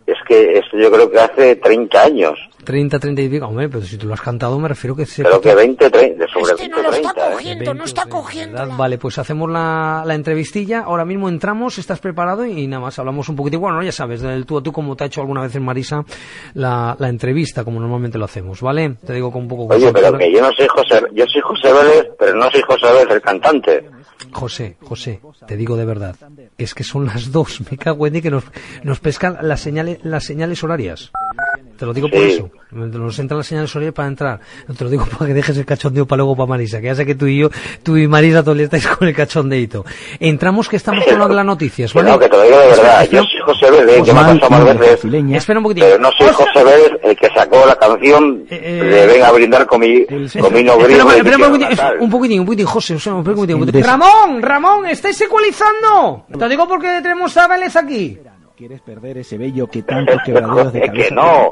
[0.05, 2.37] Es que esto yo creo que hace 30 años.
[2.65, 3.45] 30, 30 y pico.
[3.47, 5.05] Hombre, pero si tú lo has cantado me refiero que...
[5.05, 7.29] se- Creo que 20, 30, sobre Este no lo 20, está 30.
[7.29, 7.33] ¿eh?
[7.33, 8.57] cogiendo, no está cogiendo.
[8.59, 8.75] ¿verdad?
[8.77, 10.81] Vale, pues hacemos la, la entrevistilla.
[10.81, 13.59] Ahora mismo entramos, estás preparado y nada más hablamos un poquito.
[13.59, 16.03] Bueno, ya sabes, del tú a tú, como te ha hecho alguna vez en Marisa
[16.55, 18.95] la, la entrevista, como normalmente lo hacemos, ¿vale?
[19.05, 19.73] Te digo con un poco.
[19.73, 22.87] Oye, pero que yo no soy José, yo soy José Vélez, pero no soy José
[22.91, 23.89] Vélez el cantante.
[24.31, 26.15] José, José, te digo de verdad,
[26.57, 28.43] es que son las dos, me cago en que nos,
[28.83, 31.11] nos pescan las señales, las señales horarias.
[31.77, 32.31] Te lo digo por Sí.
[32.33, 32.49] eso.
[32.71, 34.39] Nos entran las señales horarias para entrar.
[34.77, 36.79] Te lo digo para que dejes el cachondeo para luego para Marisa.
[36.81, 37.49] Que ya sé que tú y yo,
[37.83, 39.85] tú y Marisa todo el día estáis con el cachondeito.
[40.19, 42.11] Entramos que estamos con lo de las noticias, ¿vale?
[42.11, 43.03] no, que te lo digo de verdad.
[43.03, 45.13] Espera, Yo soy José Vélez, que me ha pasado más veces.
[45.33, 45.87] Espera un poquitito.
[45.87, 49.79] Pero no soy José Vélez el que sacó la canción de Venga a brindar con
[49.81, 51.67] mi, con mi no Espera, espera, un poquitín,
[51.99, 53.83] un poquitín, un poquitín, José, o sea, un poquitín, un poquitín.
[53.83, 56.25] Ramón, Ramón, ¿estáis ecualizando?
[56.37, 58.17] Te digo porque tenemos a Vélez aquí.
[58.57, 61.51] ¿Quieres perder ese bello que tantos quebraderos de Es cabeza que no.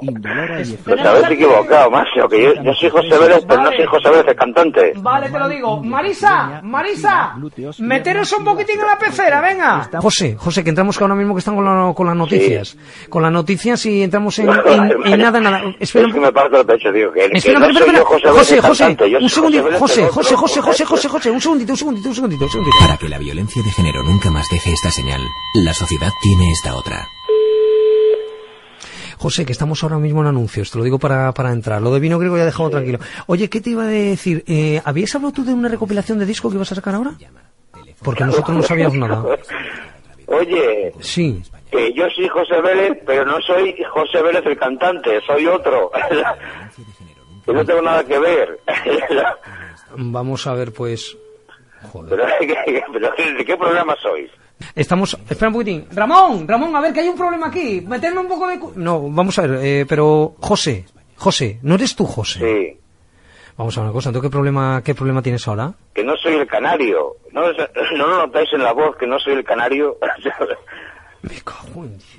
[0.85, 4.25] Pues habéis equivocado, macho, que yo, yo soy José Vélez, pero no soy José Vélez
[4.29, 4.93] el cantante.
[4.95, 5.83] Vale, te lo digo.
[5.83, 7.35] Marisa, Marisa,
[7.79, 9.89] meteros un poquitín en la pecera, venga.
[9.99, 12.77] José, José, que entramos que ahora mismo que están con, la- con las noticias.
[13.09, 15.61] Con las noticias y entramos en, en- en nada, nada.
[15.81, 17.97] Espera, Es que me parto el pecho, tío, que, que espera, no soy espera.
[17.99, 19.63] yo José José, José, cantante, un segundito.
[19.77, 20.35] José, José.
[20.35, 22.77] José, José, José, José, un segundito, un segundito, un segundito, un segundito.
[22.79, 25.19] Para que la violencia de género nunca más deje esta señal,
[25.55, 27.02] la sociedad tiene esta otra.
[29.23, 31.81] José, que estamos ahora mismo en anuncios, te lo digo para, para entrar.
[31.81, 32.99] Lo de vino griego ya he dejado tranquilo.
[33.27, 34.43] Oye, ¿qué te iba a decir?
[34.47, 37.11] Eh, ¿Habías hablado tú de una recopilación de disco que ibas a sacar ahora?
[38.03, 39.23] Porque nosotros no sabíamos nada.
[40.27, 41.41] Oye, Sí.
[41.71, 45.89] que yo soy José Vélez, pero no soy José Vélez el cantante, soy otro.
[47.45, 48.59] Que no tengo nada que ver.
[49.97, 51.17] Vamos a ver, pues...
[52.09, 52.25] Pero,
[53.37, 54.29] ¿De qué programa sois?
[54.75, 55.17] Estamos...
[55.29, 55.85] Espera un poquitín.
[55.93, 57.81] Ramón, Ramón, a ver que hay un problema aquí.
[57.81, 58.59] Meterme un poco de...
[58.59, 60.35] cu- No, vamos a ver, eh, pero...
[60.39, 60.85] José,
[61.17, 62.39] José, ¿no eres tú, José?
[62.39, 62.79] Sí.
[63.57, 65.73] Vamos a ver una cosa, ¿tú qué problema, qué problema tienes ahora?
[65.93, 67.17] Que no soy el canario.
[67.31, 67.41] ¿No,
[67.97, 69.97] no lo notáis en la voz que no soy el canario?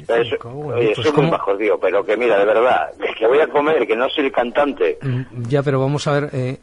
[0.08, 1.30] Eso- oye, pues soy muy ¿cómo?
[1.32, 4.26] bajo, tío, pero que mira, de verdad, que, que voy a comer, que no soy
[4.26, 4.98] el cantante.
[5.02, 6.30] Mm, Ya, pero vamos a ver...
[6.32, 6.58] Eh...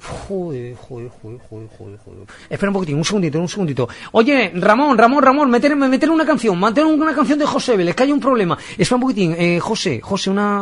[0.00, 2.26] Joder, joder, joder, joder, joder, joder.
[2.50, 3.88] Espera un poquitín, un segundito, un segundito.
[4.12, 8.02] Oye, Ramón, Ramón, Ramón, meterme, meterle una canción, meter una canción de José Vélez, que
[8.02, 8.58] hay un problema.
[8.76, 10.60] Espera un poquitín, eh, José, José, una...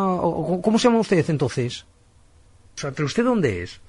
[0.62, 1.87] ¿Cómo se llama usted entonces?
[2.76, 3.81] O sea, ¿pero usted dónde es?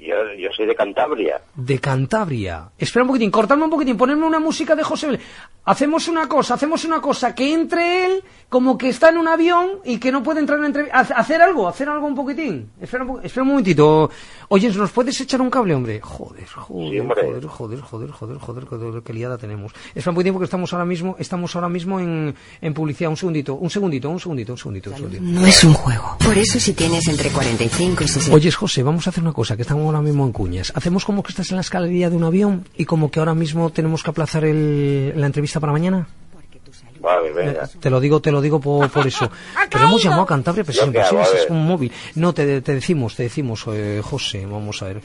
[0.00, 1.40] Yo, yo soy de Cantabria.
[1.54, 2.70] De Cantabria.
[2.78, 5.18] Espera un poquitín, cortadme un poquitín, ponerme una música de José.
[5.64, 9.68] Hacemos una cosa, hacemos una cosa, que entre él como que está en un avión
[9.84, 10.98] y que no puede entrar en entrevista.
[10.98, 12.70] Hacer algo, hacer algo un poquitín.
[12.80, 14.10] Espera un, po- espera un momentito.
[14.48, 16.00] Oye, ¿nos puedes echar un cable, hombre?
[16.00, 17.22] Joder, joder, hombre.
[17.22, 19.72] joder, joder, joder, joder, joder, joder, qué liada tenemos.
[19.94, 23.10] Espera un poquitín porque estamos ahora mismo, estamos ahora mismo en, en publicidad.
[23.10, 25.22] Un segundito, un segundito, un segundito, un segundito, un segundito.
[25.22, 26.16] No es un juego.
[26.24, 28.34] Por eso si tienes entre 45 y 60...
[28.34, 30.72] Oye, José, vamos a hacer una cosa, que estamos ahora mismo en cuñas.
[30.74, 33.70] Hacemos como que estás en la escalería de un avión y como que ahora mismo
[33.70, 36.06] tenemos que aplazar el- la entrevista para mañana.
[37.00, 37.66] Vale, venga.
[37.80, 39.30] Te lo digo, te lo digo por, por eso.
[39.70, 41.90] Pero hemos llamado a Cantabria, pero A es un móvil.
[42.16, 45.00] No, te, te decimos, te decimos, eh, José, vamos a ver.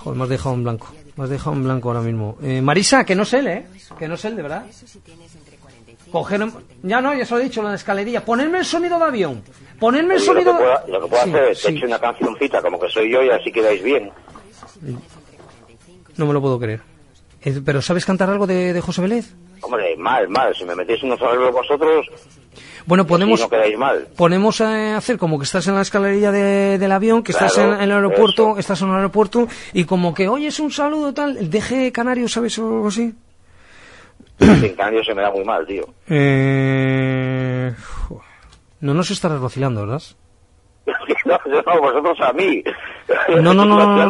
[0.00, 0.88] Joder, me has dejado en blanco.
[1.16, 2.36] Me has dejado en blanco ahora mismo.
[2.42, 3.66] Eh, Marisa, que no es él, ¿eh?
[3.98, 4.66] Que no es él, de verdad.
[6.10, 6.44] Coger...
[6.82, 8.24] Ya no, ya se lo he dicho, la escalería.
[8.24, 9.42] Ponerme el sonido de avión.
[9.80, 11.68] Ponerme el Oye, lo que sonido puedo, lo que puedo Sí, hacer es sí.
[11.76, 14.10] echar una cancioncita como que soy yo y así quedáis bien.
[16.16, 16.80] No me lo puedo creer.
[17.42, 19.32] Eh, ¿Pero sabes cantar algo de, de José Vélez?
[19.62, 20.54] Hombre, mal, mal.
[20.54, 22.06] Si me metéis unos arreglos vosotros,
[22.84, 23.40] Bueno, así ponemos...
[23.40, 24.08] no mal.
[24.16, 27.72] Ponemos a hacer como que estás en la escalerilla de- del avión, que estás en,
[27.72, 31.90] en el aeropuerto, estás en el aeropuerto y como que oyes un saludo tal, deje
[31.92, 33.14] canario, ¿sabes o algo así?
[34.40, 35.84] En cambio se me da muy mal, tío.
[36.08, 37.72] Eh...
[38.80, 40.02] No nos estarás vacilando, ¿verdad?
[41.24, 42.62] no, no, vosotros a mí.
[43.28, 44.06] No, no, no, no, no,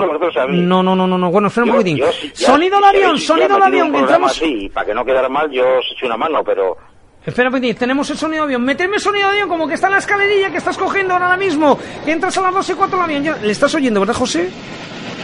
[0.46, 1.30] no, no, no, no, no.
[1.30, 2.00] Bueno, espera un poquitín.
[2.32, 4.30] Sonido de avión, sonido metido avión, entramos...
[4.32, 6.76] así, para que no quedara mal, yo os echo una mano, pero...
[7.24, 8.64] Espera un poquitín, tenemos el sonido de avión.
[8.64, 11.36] Meterme el sonido de avión como que está en la escalerilla que estás cogiendo ahora
[11.36, 11.78] mismo.
[12.04, 13.22] Que entras a las 2 y 4 del avión.
[13.24, 14.50] Ya- ¿Le estás oyendo, verdad, José?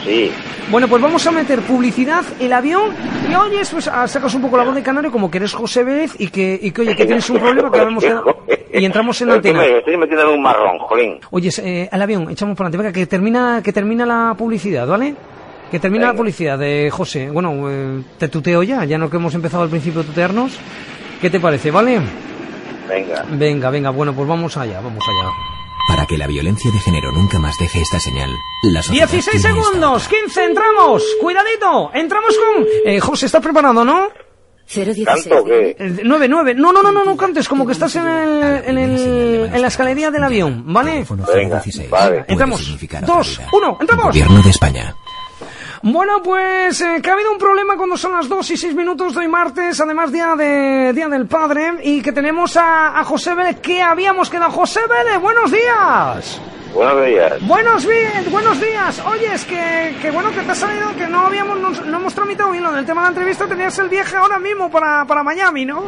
[0.06, 0.30] Sí.
[0.70, 2.92] Bueno, pues vamos a meter publicidad, el avión,
[3.30, 6.12] y oyes, pues sacas un poco la voz de canario como que eres José Vélez
[6.18, 8.36] y que, y que oye, que tienes un problema que quedado-
[8.72, 9.60] y entramos en la antena.
[9.60, 11.18] Me estoy metiendo en un marrón, jolín.
[11.30, 15.14] Oye, eh, al avión, echamos por adelante, venga, que termina, que termina la publicidad, ¿vale?
[15.70, 17.28] Que termina la publicidad de José.
[17.30, 20.56] Bueno, eh, te tuteo ya, ya no que hemos empezado al principio a tutearnos.
[21.20, 21.98] ¿Qué te parece, vale?
[22.88, 23.24] Venga.
[23.32, 25.55] Venga, venga, bueno, pues vamos allá, vamos allá.
[25.88, 28.30] Para que la violencia de género nunca más deje esta señal,
[28.64, 32.66] la sociedad 16 tiene esta segundos, 15, entramos, cuidadito, entramos con...
[32.84, 34.08] Eh, José, ¿estás preparado, no?
[34.66, 35.06] 016.
[35.06, 35.76] ¿Canto qué?
[36.02, 36.54] 9, 9.
[36.54, 39.68] No, no, no, no, no cantes, como que estás en, el, en, el, en la
[39.68, 41.04] escalería del avión, ¿vale?
[41.32, 42.24] Venga, vale.
[42.26, 42.76] Entramos.
[43.06, 44.06] Dos, uno, entramos.
[44.06, 44.94] Gobierno de España.
[45.88, 49.14] Bueno, pues eh, que ha habido un problema cuando son las 2 y 6 minutos
[49.14, 53.36] de hoy martes, además día de Día del Padre, y que tenemos a, a José
[53.36, 54.50] Vélez, que habíamos quedado.
[54.50, 56.40] José Vélez, buenos días.
[56.74, 57.46] Buenos días.
[57.46, 59.00] Buenos días, buenos días.
[59.06, 62.14] Oye, es que, que bueno que te ha salido que no habíamos, no, no hemos
[62.14, 65.22] tramitado bien lo del tema de la entrevista, tenías el viaje ahora mismo para, para
[65.22, 65.84] Miami, ¿no?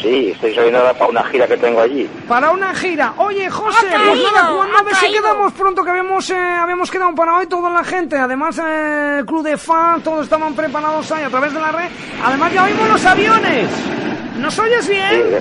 [0.00, 2.08] Sí, estoy saliendo ahora para una gira que tengo allí.
[2.26, 3.12] Para una gira.
[3.18, 5.84] Oye, José, Ha pues nada, ¿cuándo ha a ver si quedamos pronto?
[5.84, 8.16] Que habíamos, eh, habíamos quedado para hoy toda la gente.
[8.16, 11.88] Además, eh, el club de fans, todos estaban preparados ahí a través de la red.
[12.24, 13.68] Además, ya oímos los aviones.
[14.38, 15.10] ¿Nos oyes Sí, bien?
[15.34, 15.40] eh.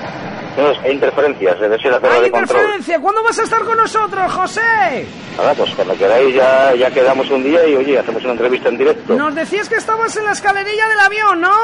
[0.57, 2.57] No, hay interferencias, debe ser la torre Hay de control.
[2.57, 2.99] interferencia.
[2.99, 5.05] ¿Cuándo vas a estar con nosotros, José?
[5.37, 8.77] Ahora, pues cuando queráis ya, ya quedamos un día y oye, hacemos una entrevista en
[8.77, 9.13] directo.
[9.15, 11.55] Nos decías que estabas en la escalerilla del avión, ¿no?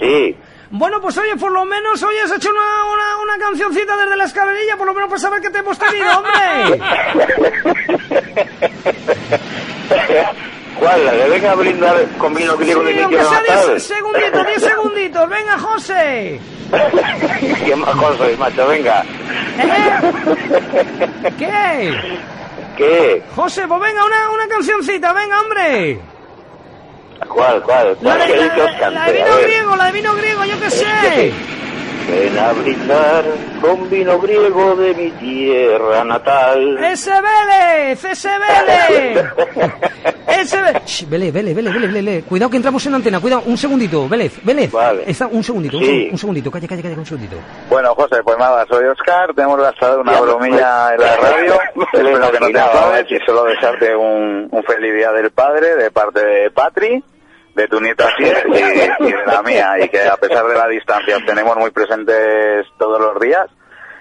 [0.00, 0.34] Sí.
[0.72, 2.60] Bueno, pues oye, por lo menos hoy has hecho una,
[2.92, 6.06] una, una cancioncita desde la escalerilla, por lo menos para saber que te hemos tenido,
[6.18, 6.80] hombre.
[10.78, 11.04] ¿Cuál?
[11.04, 13.66] ¿La de venga a brindar con vino griego de Sí, mi aunque sea natal?
[13.70, 15.28] 10 segunditos, 10 segunditos.
[15.28, 16.40] Venga, José.
[17.66, 19.04] Qué majón sois, macho, venga.
[19.58, 20.12] ¿Eh?
[21.36, 22.20] ¿Qué?
[22.76, 23.22] ¿Qué?
[23.34, 26.00] José, pues venga, una, una cancioncita, venga, hombre.
[27.28, 27.88] ¿Cuál, cuál?
[28.00, 28.90] La ¿Cuál la, de- cante?
[28.94, 31.32] la de vino griego, la de vino griego, yo qué sé.
[32.08, 33.24] Ven a brindar
[33.60, 36.78] con vino griego de mi tierra natal.
[36.82, 38.04] ¡Ese Vélez!
[38.04, 39.24] ¡Ese Vélez!
[40.26, 40.82] ¡Ese Vélez!
[40.86, 42.24] Shh, Vélez, Vélez, Vélez, Vélez, Vélez.
[42.24, 44.70] Cuidado que entramos en antena, cuidado, un segundito, Vélez, Vélez.
[44.70, 45.04] Vale.
[45.06, 45.90] Está, un segundito, un Sí.
[46.08, 47.36] seg- un segundito, calla, calla, calla, un segundito.
[47.68, 51.54] Bueno, José, pues nada, soy Oscar, te hemos gastado una Ya, bromilla en la radio,
[51.92, 55.90] espero que no te enfades y solo desearte un, un feliz día del padre de
[55.90, 57.02] parte de Patri,
[57.54, 60.68] de tu nieta Asier y, y de la mía, y que a pesar de la
[60.68, 63.46] distancia os tenemos muy presentes todos los días,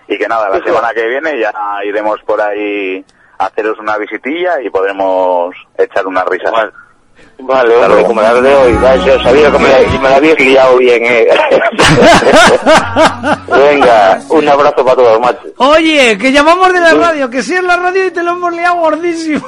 [0.08, 1.52] y que nada, la semana que viene ya
[1.86, 3.04] iremos por ahí
[3.40, 6.54] haceros una visitilla y podremos echar unas risas.
[7.42, 10.36] Vale, hombre, como la de hoy, va, yo sabía que me la, me la había
[10.36, 11.28] bien, eh.
[13.48, 15.40] Venga, un abrazo para todos, macho.
[15.58, 18.54] Oye, que llamamos de la radio, que sí es la radio y te lo hemos
[18.54, 19.46] liado gordísimo.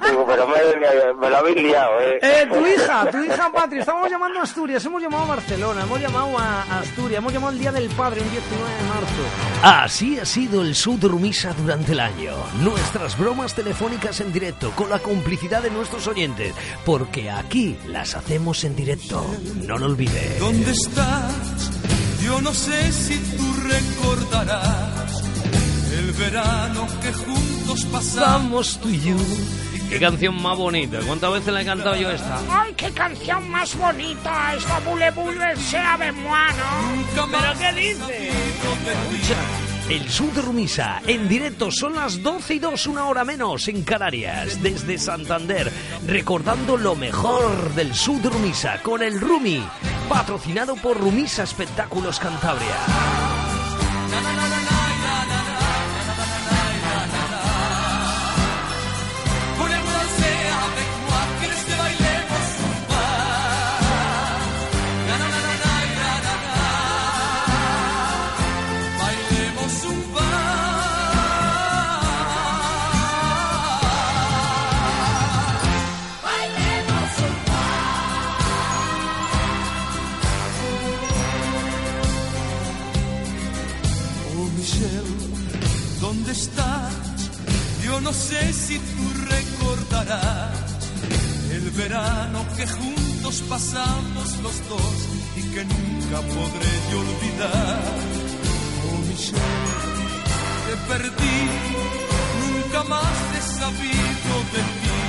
[0.00, 2.18] Pero me, me la habéis liado, eh.
[2.22, 6.00] Eh, tu hija, tu hija Patria, estamos llamando a Asturias, hemos llamado a Barcelona, hemos
[6.00, 9.22] llamado a Asturias, hemos llamado el Día del Padre, un 19 de marzo.
[9.62, 12.32] Así ha sido el Sud Rumisa durante el año.
[12.62, 16.54] Nuestras bromas telefónicas en directo con la complicidad de nuestros oyentes,
[17.04, 19.22] porque aquí las hacemos en directo.
[19.66, 20.38] No lo olvides.
[20.38, 21.70] ¿Dónde estás?
[22.22, 25.22] Yo no sé si tú recordarás
[25.98, 28.16] el verano que juntos pasamos.
[28.16, 29.16] Vamos tú y yo.
[29.90, 32.40] Qué canción más bonita, ¿cuántas veces la he cantado yo esta?
[32.50, 34.54] ¡Ay, qué canción más bonita!
[34.56, 37.26] Esta bule bule sea de moi, ¿no?
[37.30, 38.28] ¿Pero qué dice?
[38.28, 39.36] Escucha,
[39.88, 44.62] el Sud Rumisa en directo son las 12 y 2, una hora menos en Canarias,
[44.62, 45.70] desde Santander,
[46.06, 49.62] recordando lo mejor del Sud Rumisa con el Rumi,
[50.08, 52.74] patrocinado por Rumisa Espectáculos Cantabria.
[88.04, 90.50] No sé si tú recordarás
[91.50, 94.96] el verano que juntos pasamos los dos
[95.36, 97.82] y que nunca podré yo olvidar.
[98.86, 99.72] Oh Michelle,
[100.66, 101.38] te perdí,
[102.42, 105.00] nunca más he sabido de ti.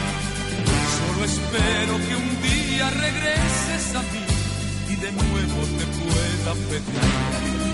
[0.98, 4.26] Solo espero que un día regreses a mí
[4.93, 7.64] y de nuevo te pueda pedir.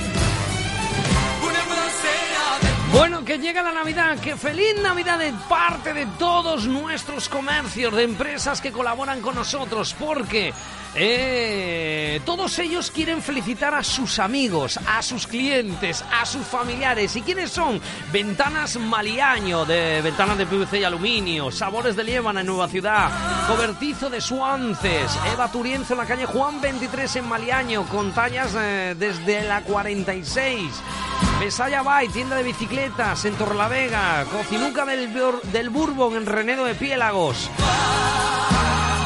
[2.92, 8.04] Bueno, que llega la Navidad, que feliz Navidad de parte de todos nuestros comercios, de
[8.04, 10.54] empresas que colaboran con nosotros, porque
[10.94, 17.16] eh, todos ellos quieren felicitar a sus amigos, a sus clientes, a sus familiares.
[17.16, 17.80] ¿Y quiénes son?
[18.12, 23.10] Ventanas Maliaño, de ventanas de PVC y aluminio, Sabores de Liébana en Nueva Ciudad,
[23.48, 28.96] Cobertizo de Suances, Eva Turienzo en la calle Juan 23 en Maliaño, con tallas eh,
[29.00, 31.31] desde la 46.
[31.42, 35.12] Besaya Bay, tienda de bicicletas en Torrelavega, Cocinuca del,
[35.52, 37.50] del Bourbon en Renedo de Piélagos.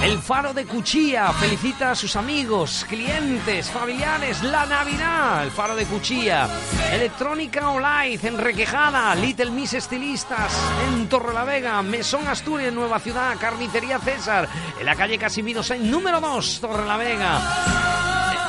[0.03, 5.45] El Faro de Cuchilla felicita a sus amigos, clientes, familiares, la Navidad.
[5.45, 6.49] El Faro de Cuchilla.
[6.91, 9.15] Electrónica Olive en Requejada.
[9.15, 10.51] Little Miss Estilistas
[10.89, 11.81] en Torrelavega.
[11.83, 13.37] Mesón Asturias en Nueva Ciudad.
[13.39, 17.94] Carnicería César en la calle Casimiro Sainz número 2, Torrelavega.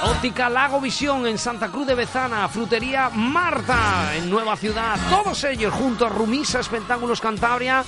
[0.03, 4.99] Óptica Lago Visión en Santa Cruz de Bezana, Frutería Marta en Nueva Ciudad.
[5.09, 7.85] Todos ellos junto a Rumisa Espectáculos Cantabria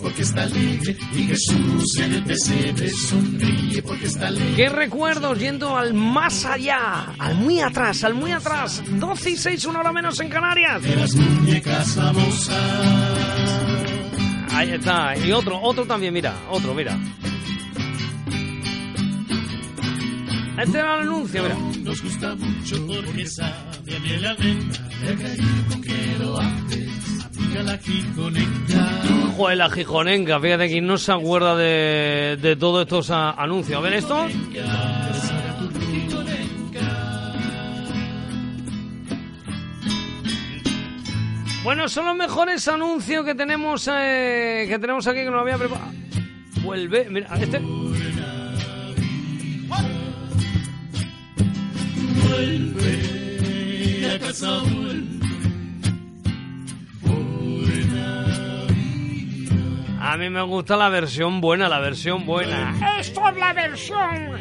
[0.00, 4.54] Porque está alegre y Jesús en el pesebre sonríe porque está alegre.
[4.54, 8.82] Qué recuerdos yendo al más allá, al muy atrás, al muy atrás.
[8.86, 10.82] 12 y 6, una hora menos en Canarias.
[10.82, 12.56] De las muñecas famosas.
[14.52, 15.16] Ahí está.
[15.16, 16.34] Y otro, otro también, mira.
[16.50, 16.98] Otro, mira.
[20.60, 21.56] Este era el anuncio, mira.
[21.82, 24.88] Nos gusta mucho porque sabe a miel y almendra.
[25.06, 27.24] Deja ir con que lo haces.
[27.24, 28.88] Aplica la jiconenca.
[29.36, 30.40] Joder, la Gijonenca.
[30.40, 33.78] Fíjate que no se acuerda de, de todos estos anuncios.
[33.78, 34.26] A ver esto.
[41.62, 45.58] Bueno, son los mejores anuncios que tenemos eh, que tenemos aquí que nos lo había
[45.58, 45.92] preparado.
[46.62, 47.60] Vuelve, mira, este.
[52.38, 54.62] Vuelve a casa,
[60.10, 62.74] A mí me gusta la versión buena, la versión buena.
[62.98, 64.38] Esto es la versión.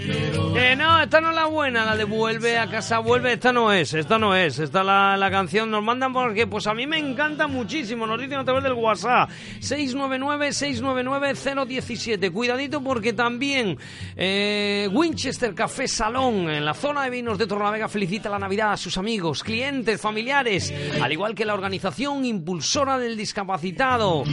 [0.54, 3.74] Que no, esta no es la buena, la de vuelve a casa, vuelve, esta no
[3.74, 6.98] es, esta no es, esta la, la canción nos mandan porque pues a mí me
[6.98, 13.78] encanta muchísimo, nos dicen a través del WhatsApp 699-699-017, cuidadito porque también
[14.16, 18.78] eh, Winchester Café Salón en la zona de vinos de Torrelavega felicita la Navidad a
[18.78, 24.24] sus amigos, clientes, familiares, al igual que la organización impulsora del discapacitado.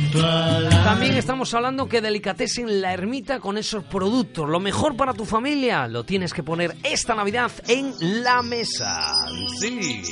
[0.85, 4.47] También estamos hablando que delicatessen la ermita con esos productos.
[4.47, 9.11] Lo mejor para tu familia lo tienes que poner esta Navidad en la mesa.
[9.59, 10.03] Sí.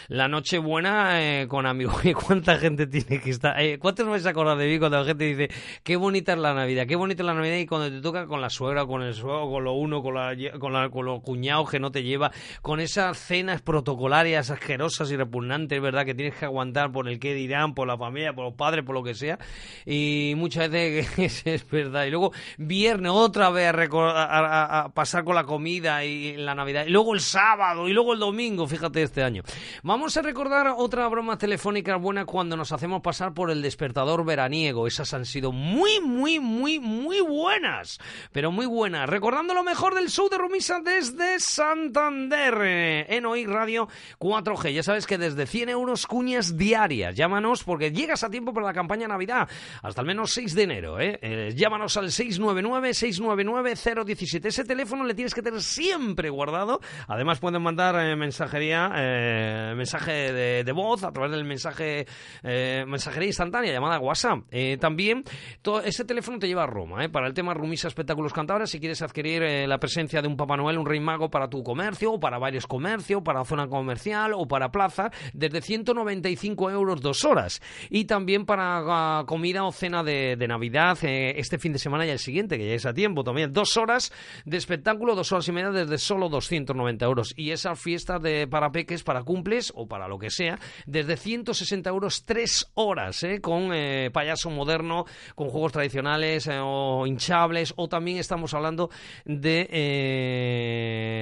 [0.09, 3.57] La Nochebuena eh, con amigos, ¿y cuánta gente tiene que estar?
[3.61, 5.49] Eh, ¿Cuántos vais a acordar de mí cuando la gente dice,
[5.81, 8.41] qué bonita es la Navidad, qué bonita es la Navidad, y cuando te toca con
[8.41, 11.69] la suegra, con el suegro, con lo uno, con, la, con, la- con los cuñados
[11.69, 16.03] que no te lleva, con esas cenas protocolarias asquerosas y repugnantes, ¿verdad?
[16.03, 18.95] Que tienes que aguantar por el qué dirán, por la familia, por los padres, por
[18.95, 19.37] lo que sea.
[19.85, 22.05] Y muchas veces que es, verdad.
[22.05, 26.85] Y luego viernes otra vez a, a- a- pasar con la comida y la Navidad.
[26.87, 29.43] Y luego el sábado y luego el domingo, fíjate este año.
[29.83, 34.87] Vamos a recordar otra broma telefónica buena cuando nos hacemos pasar por el despertador veraniego.
[34.87, 37.99] Esas han sido muy, muy, muy, muy buenas.
[38.31, 39.07] Pero muy buenas.
[39.07, 42.55] Recordando lo mejor del sur de Rumisa desde Santander.
[42.77, 43.87] Eh, En OI Radio
[44.19, 44.71] 4G.
[44.71, 47.15] Ya sabes que desde 100 euros cuñas diarias.
[47.15, 49.49] Llámanos porque llegas a tiempo para la campaña Navidad.
[49.81, 50.99] Hasta al menos 6 de enero.
[50.99, 51.19] ¿eh?
[51.21, 54.45] Eh, llámanos al 699-699-017.
[54.45, 56.79] Ese teléfono le tienes que tener siempre guardado.
[57.07, 62.05] Además pueden mandar eh, mensajería, eh, mensaje de, voz a través del mensaje
[62.43, 64.39] eh, mensajería instantánea llamada WhatsApp.
[64.79, 65.23] También
[65.61, 67.07] todo, ese teléfono te lleva a Roma.
[67.09, 70.77] Para el tema Rumisa Espectáculos Cantabria, si quieres adquirir la presencia de un Papá Noel,
[70.77, 74.71] un Rey Mago para tu comercio o para varios comercio, para zona comercial o para
[74.71, 77.61] plaza, desde 195 euros dos horas.
[77.89, 82.09] Y también para ah, comida o cena de, Navidad eh, este fin de semana y
[82.09, 83.51] el siguiente, que ya es a tiempo también.
[83.51, 84.13] Dos horas
[84.45, 87.33] de espectáculo, dos horas y media desde solo 290 euros.
[87.35, 91.89] Y esas fiestas de para peques, para cumples o para lo que sea, desde 160
[91.89, 95.05] euros tres horas, eh, con eh, payaso moderno,
[95.35, 98.89] con juegos tradicionales o hinchables, o también estamos hablando
[99.25, 99.67] de,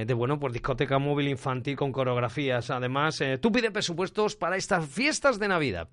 [0.06, 2.70] de bueno, pues discoteca móvil infantil con coreografías.
[2.70, 5.88] Además, eh, tú pide presupuestos para estas fiestas de Navidad.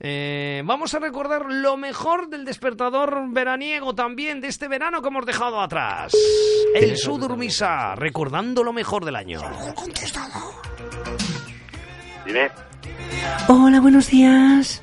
[0.00, 5.26] Eh, vamos a recordar lo mejor del despertador veraniego también de este verano que hemos
[5.26, 6.12] dejado atrás.
[6.74, 9.40] El Sudurmisa, recordando lo mejor del año.
[12.24, 12.50] Dime.
[13.48, 14.82] Hola, buenos días.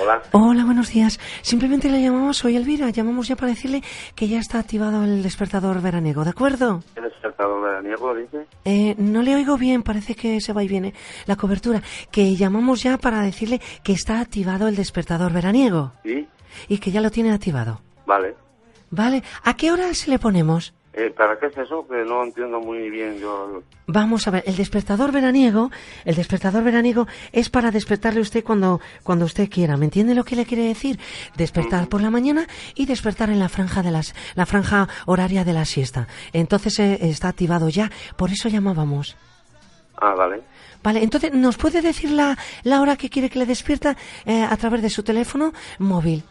[0.00, 0.22] Hola.
[0.32, 1.20] Hola, buenos días.
[1.42, 3.82] Simplemente le llamamos, soy Elvira, llamamos ya para decirle
[4.14, 6.82] que ya está activado el despertador veraniego, ¿de acuerdo?
[6.96, 8.46] ¿El despertador veraniego dice?
[8.64, 10.94] Eh, no le oigo bien, parece que se va y viene
[11.26, 11.82] la cobertura.
[12.10, 16.26] Que llamamos ya para decirle que está activado el despertador veraniego ¿Sí?
[16.68, 17.80] y que ya lo tiene activado.
[18.06, 18.34] Vale.
[18.90, 19.22] ¿Vale?
[19.44, 20.74] ¿A qué hora se le ponemos?
[20.94, 21.86] Eh, ¿Para qué es eso?
[21.88, 23.62] Que no entiendo muy bien yo.
[23.86, 25.70] Vamos a ver, el despertador veraniego,
[26.04, 29.78] el despertador veraniego es para despertarle usted cuando, cuando usted quiera.
[29.78, 30.98] ¿Me entiende lo que le quiere decir?
[31.34, 35.54] Despertar por la mañana y despertar en la franja de las, la franja horaria de
[35.54, 36.08] la siesta.
[36.34, 39.16] Entonces eh, está activado ya, por eso llamábamos.
[39.96, 40.42] Ah, vale.
[40.82, 43.96] Vale, entonces, ¿nos puede decir la, la hora que quiere que le despierta
[44.26, 46.22] eh, a través de su teléfono móvil?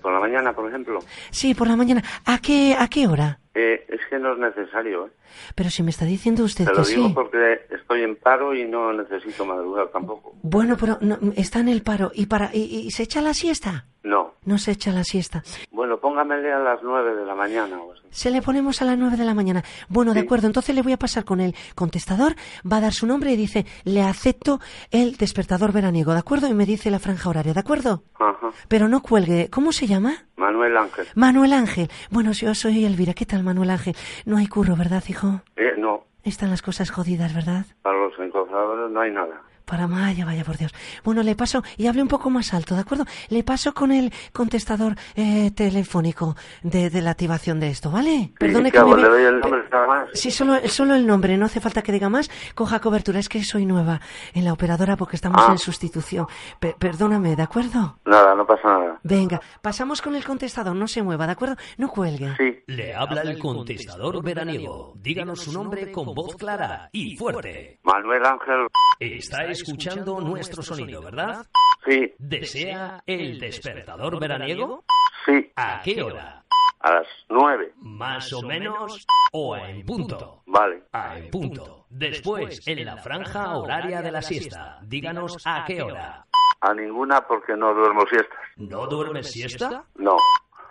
[0.00, 1.00] Por la mañana, por ejemplo.
[1.30, 2.02] Sí, por la mañana.
[2.24, 3.38] ¿A qué, a qué hora?
[3.54, 5.06] Eh, es que no es necesario.
[5.06, 5.10] ¿eh?
[5.54, 7.14] Pero si me está diciendo usted Te que lo digo sí.
[7.14, 10.34] porque estoy en paro y no necesito madrugar tampoco.
[10.42, 12.10] Bueno, pero no, está en el paro.
[12.14, 13.86] ¿Y, para, y, y se echa la siesta?
[14.04, 14.34] No.
[14.44, 15.42] No se echa la siesta.
[15.72, 17.94] Bueno, póngamele a las nueve de la mañana o.
[18.10, 19.64] Se le ponemos a las nueve de la mañana.
[19.88, 22.36] Bueno, de acuerdo, entonces le voy a pasar con el contestador,
[22.70, 24.60] va a dar su nombre y dice, le acepto
[24.92, 26.46] el despertador veraniego, ¿de acuerdo?
[26.48, 28.04] Y me dice la franja horaria, ¿de acuerdo?
[28.20, 28.50] Ajá.
[28.68, 29.48] Pero no cuelgue.
[29.50, 30.26] ¿Cómo se llama?
[30.36, 31.06] Manuel Ángel.
[31.14, 31.88] Manuel Ángel.
[32.10, 33.14] Bueno, yo soy Elvira.
[33.14, 33.96] ¿Qué tal, Manuel Ángel?
[34.26, 35.40] No hay curro, ¿verdad, hijo?
[35.56, 36.04] Eh, no.
[36.22, 37.66] Están las cosas jodidas, ¿verdad?
[37.82, 39.42] Para los encofradores no hay nada.
[39.64, 40.72] Para Maya, vaya por Dios.
[41.04, 43.04] Bueno, le paso, y hable un poco más alto, ¿de acuerdo?
[43.30, 48.32] Le paso con el contestador eh, telefónico de, de la activación de esto, ¿vale?
[48.38, 50.08] Perdone ¿Y que me ¿Le doy el nombre nada más?
[50.12, 52.30] Sí, solo, solo el nombre, no hace falta que diga más.
[52.54, 54.00] Coja cobertura, es que soy nueva
[54.34, 55.52] en la operadora porque estamos Ah.
[55.52, 56.26] en sustitución.
[56.60, 57.98] Pe- perdóname, ¿de acuerdo?
[58.04, 59.00] Nada, no pasa nada.
[59.02, 61.56] Venga, pasamos con el contestador, no se mueva, ¿de acuerdo?
[61.78, 62.34] No cuelgue.
[62.36, 62.62] Sí.
[62.66, 64.92] Le habla el contestador veraniego.
[64.96, 67.78] Díganos su nombre con voz clara y fuerte.
[67.82, 68.66] Manuel Ángel.
[69.00, 71.46] Está escuchando nuestro sonido, ¿verdad?
[71.86, 72.12] Sí.
[72.18, 74.84] ¿Desea el despertador veraniego?
[75.24, 75.50] Sí.
[75.56, 76.44] ¿A qué hora?
[76.80, 77.72] A las nueve.
[77.76, 79.06] ¿Más o menos?
[79.32, 80.42] ¿O en punto?
[80.46, 80.82] Vale.
[80.92, 81.86] A en punto.
[81.88, 84.78] Después, en la franja horaria de la siesta.
[84.82, 86.26] Díganos a qué hora.
[86.60, 88.38] A ninguna porque no duermo siestas.
[88.56, 89.84] ¿No duermes siesta?
[89.96, 90.16] No.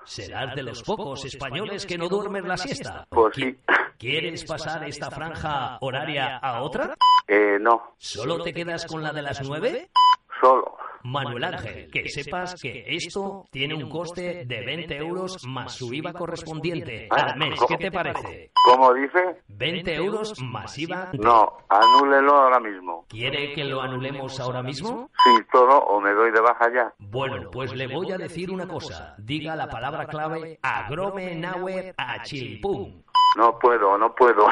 [0.06, 3.08] Serás de los pocos españoles que no duermen la siesta.
[3.10, 3.58] Pues sí.
[4.04, 6.94] ¿Quieres pasar esta franja horaria a otra?
[7.26, 7.94] Eh, no.
[7.98, 9.92] ¿Solo te quedas con la de las nueve?
[10.42, 10.76] Solo.
[11.04, 16.12] Manuel Ángel, que sepas que esto tiene un coste de 20 euros más su IVA
[16.12, 17.58] correspondiente al mes.
[17.66, 18.52] ¿Qué te parece?
[18.66, 19.42] ¿Cómo dice?
[19.48, 21.10] 20 euros más IVA.
[21.14, 23.06] No, anúlelo ahora mismo.
[23.08, 25.10] ¿Quiere que lo anulemos ahora mismo?
[25.24, 26.94] Sí, todo o me doy de baja ya.
[27.00, 29.16] Bueno, pues le voy a decir una cosa.
[29.18, 33.02] Diga la palabra clave agrome a chilipum.
[33.36, 34.48] No puedo, no puedo.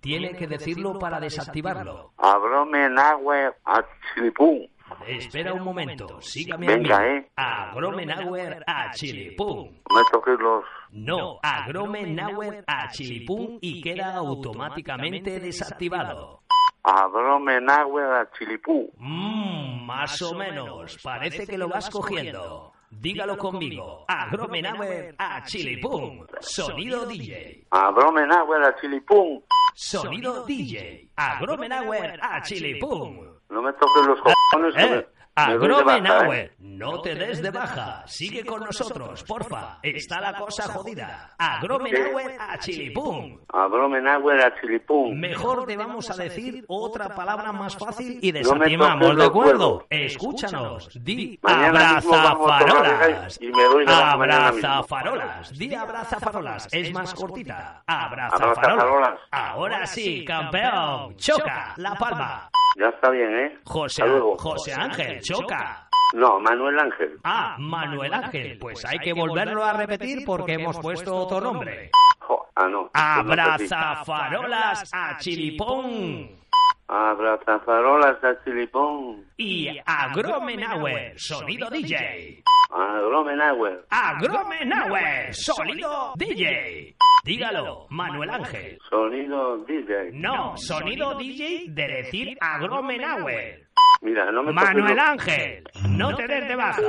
[0.00, 2.12] Tiene que decirlo para desactivarlo.
[2.18, 3.84] Abrome nahue a
[4.14, 4.66] chilipum.
[5.06, 7.08] Espera un momento, sígame Venga, a mí.
[7.18, 7.30] eh.
[7.36, 9.70] Agromenauer a chilipum.
[9.70, 10.62] Me toques los...
[10.90, 16.42] No, agromenauer a chilipum y queda automáticamente desactivado.
[16.82, 18.88] Abrome nahue a chilipum.
[18.98, 20.98] Mmm, más o menos.
[21.02, 22.73] Parece que lo vas cogiendo.
[23.00, 24.04] Dígalo conmigo.
[24.08, 26.26] Agromenauer a chilipum.
[26.40, 27.66] Sonido DJ.
[27.70, 29.42] Abrome nahue a chilipum.
[29.74, 31.10] Sonido DJ.
[31.16, 33.20] Agromenauer a chilipum.
[33.50, 34.74] No me toques los cojones.
[34.76, 35.06] Eh,
[35.36, 36.52] baja, Agromenauer, ¿eh?
[36.58, 38.02] no te des de baja.
[38.06, 39.78] Sigue con nosotros, porfa.
[39.82, 41.34] Está la cosa jodida.
[41.38, 43.38] Agromenauer a chilipum.
[43.52, 45.18] Abrome nahue a chilipum.
[45.18, 48.78] Mejor te vamos a decir otra palabra más fácil y toques
[49.16, 49.86] ¿de acuerdo?
[49.90, 50.90] Escúchanos.
[51.02, 53.38] Di abrazafarolas.
[53.86, 55.58] Abrazafarolas.
[55.58, 56.68] Di abrazafarolas.
[56.72, 57.82] Es más cortita.
[57.86, 59.18] Abrazafarolas.
[59.30, 61.16] Ahora sí, campeón.
[61.16, 61.74] Choca.
[61.76, 62.50] La palma.
[62.76, 63.58] Ya está bien, ¿eh?
[63.64, 64.02] José.
[64.38, 65.88] José Ángel, choca.
[66.14, 67.18] No, Manuel Ángel.
[67.24, 68.58] Ah, Manuel Ángel.
[68.58, 71.90] Pues hay que volverlo a repetir porque hemos puesto otro nombre.
[72.20, 72.90] Jo, ah, no.
[72.92, 76.44] Pues Abrazafarolas a Chilipón.
[76.86, 79.24] Abrazafarolas de chilipón.
[79.36, 82.44] Y Agromenauer, sonido DJ.
[82.74, 83.86] Agromenauer.
[83.88, 86.96] Agromenauer, sonido DJ.
[87.24, 88.78] Dígalo, Manuel Ángel.
[88.90, 90.10] Sonido DJ.
[90.12, 93.68] No, sonido DJ de decir Agromenauer.
[94.02, 96.82] Mira, no me Manuel Ángel, no te des de baja.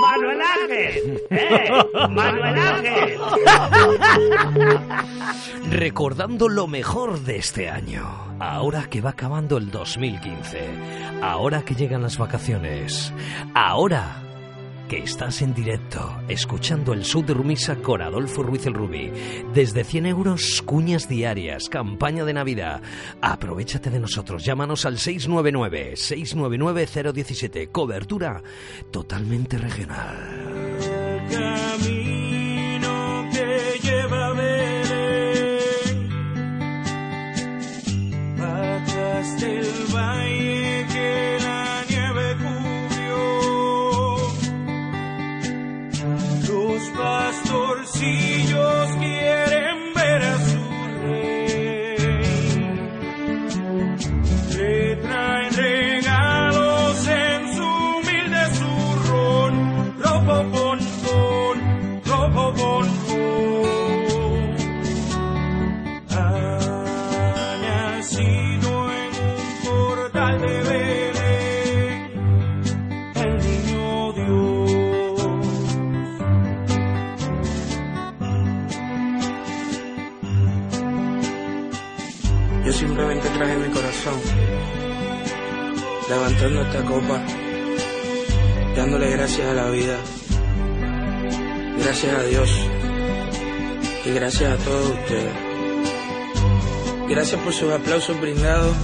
[0.00, 1.70] Manuel Ángel, eh,
[2.10, 3.18] Manuel Ángel.
[5.70, 8.04] Recordando lo mejor de este año,
[8.38, 10.68] ahora que va acabando el 2015,
[11.22, 13.12] ahora que llegan las vacaciones,
[13.54, 14.22] ahora
[14.92, 19.10] que estás en directo escuchando el de Rumisa con Adolfo Ruiz el Rubí.
[19.54, 22.82] Desde 100 euros, cuñas diarias, campaña de Navidad.
[23.22, 27.70] Aprovechate de nosotros, llámanos al 699-699-017.
[27.72, 28.42] Cobertura
[28.90, 30.76] totalmente regional.
[31.30, 33.62] camino que
[48.02, 50.58] pastorcillos quieren ver a su
[51.02, 51.96] rey.
[54.56, 62.54] Le traen regalos en su humilde zurrón, rojo pon pon, rojo
[86.12, 87.24] levantando esta copa,
[88.76, 89.96] dándole gracias a la vida,
[91.78, 92.50] gracias a Dios
[94.04, 95.32] y gracias a todos ustedes.
[97.08, 98.76] Gracias por sus aplausos brindados.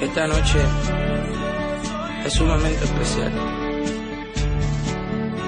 [0.00, 0.58] Esta noche
[2.24, 3.32] es sumamente especial.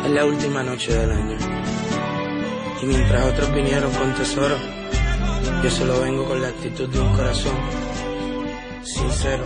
[0.05, 1.39] Es la última noche del año.
[2.83, 4.61] Y mientras otros vinieron con tesoros,
[5.63, 7.57] yo solo vengo con la actitud de un corazón
[8.83, 9.45] sincero.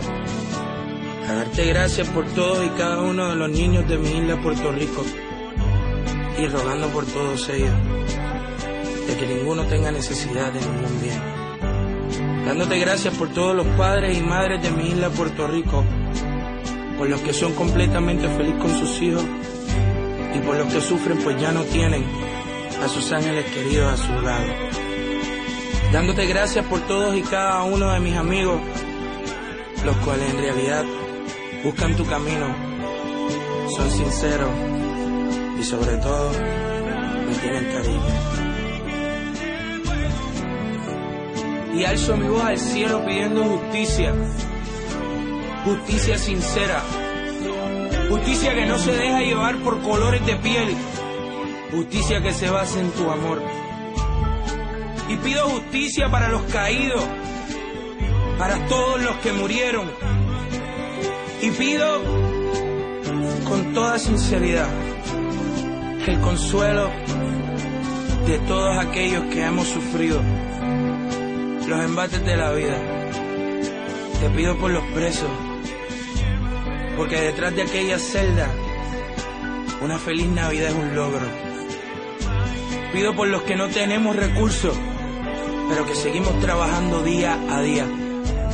[1.35, 5.03] Darte gracias por todos y cada uno de los niños de mi isla Puerto Rico.
[6.37, 7.73] Y rogando por todos ellos.
[9.07, 12.45] De que ninguno tenga necesidad de ningún bien.
[12.45, 15.83] Dándote gracias por todos los padres y madres de mi isla Puerto Rico.
[16.97, 19.25] Por los que son completamente felices con sus hijos.
[20.35, 22.05] Y por los que sufren pues ya no tienen
[22.83, 24.73] a sus ángeles queridos a su lado
[25.93, 28.59] dándote gracias por todos y cada uno de mis amigos,
[29.85, 30.83] los cuales en realidad
[31.63, 32.47] buscan tu camino,
[33.75, 34.49] son sinceros
[35.59, 36.31] y sobre todo
[37.27, 38.33] me tienen cariño.
[41.75, 44.13] Y alzo mi voz al cielo pidiendo justicia,
[45.65, 46.81] justicia sincera,
[48.09, 50.75] justicia que no se deja llevar por colores de piel,
[51.71, 53.41] justicia que se basa en tu amor
[55.09, 57.03] y pido justicia para los caídos,
[58.37, 60.12] para todos los que murieron.
[61.43, 62.01] Y pido
[63.43, 64.69] con toda sinceridad
[66.07, 66.89] el consuelo
[68.25, 70.21] de todos aquellos que hemos sufrido
[71.67, 72.77] los embates de la vida.
[74.21, 75.29] Te pido por los presos,
[76.95, 78.47] porque detrás de aquella celda
[79.81, 81.27] una feliz Navidad es un logro.
[82.93, 84.77] Pido por los que no tenemos recursos,
[85.67, 87.85] pero que seguimos trabajando día a día.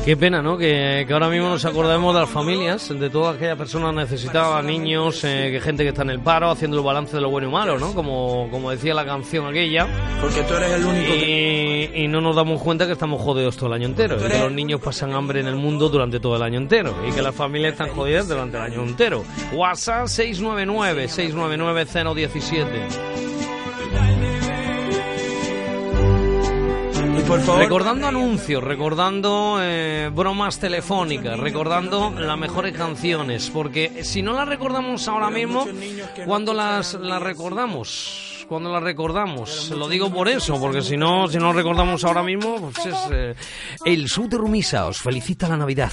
[0.05, 0.57] Qué pena, ¿no?
[0.57, 5.23] Que, que ahora mismo nos acordemos de las familias, de todas aquellas personas necesitadas, niños,
[5.23, 7.51] eh, que gente que está en el paro, haciendo el balance de lo bueno y
[7.51, 7.93] malo, ¿no?
[7.93, 9.87] Como, como decía la canción aquella.
[10.19, 13.67] Porque tú eres el único y, y no nos damos cuenta que estamos jodidos todo
[13.67, 14.15] el año entero.
[14.17, 16.95] Y que los niños pasan hambre en el mundo durante todo el año entero.
[17.07, 19.23] Y que las familias están jodidas durante el año entero.
[19.53, 23.38] WhatsApp 699 699 017.
[27.29, 34.33] Por favor, Recordando anuncios, recordando eh, bromas telefónicas, recordando las mejores canciones, porque si no
[34.33, 35.67] las recordamos ahora mismo,
[36.25, 38.45] cuando las, las recordamos?
[38.49, 42.71] Cuando las recordamos, lo digo por eso, porque si no, si no recordamos ahora mismo,
[42.71, 43.35] pues es eh,
[43.85, 45.91] el Sur de Rumisa os felicita la Navidad,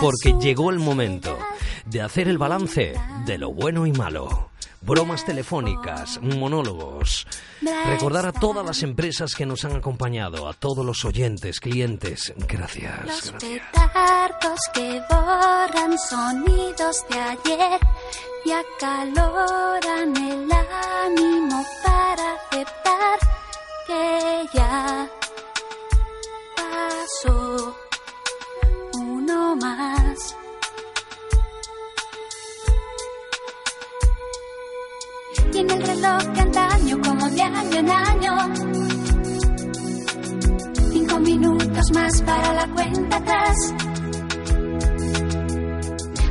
[0.00, 1.36] porque llegó el momento
[1.84, 2.94] de hacer el balance
[3.26, 4.50] de lo bueno y malo.
[4.80, 7.26] Bromas telefónicas, monólogos.
[7.86, 12.32] Recordar a todas las empresas que nos han acompañado, a todos los oyentes, clientes.
[12.36, 13.04] Gracias.
[13.04, 13.62] Los gracias.
[13.72, 17.80] petardos que borran sonidos de ayer
[18.44, 23.18] y acaloran el ánimo para aceptar
[23.86, 25.08] que ya
[26.56, 27.76] pasó
[35.52, 36.40] Y en el reloj de
[37.00, 38.36] como de año en año.
[40.92, 43.56] Cinco minutos más para la cuenta atrás.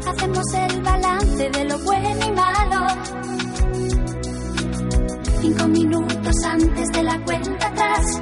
[0.08, 2.88] Hacemos el balance de lo bueno y malo.
[5.42, 8.22] Cinco minutos antes de la cuenta atrás.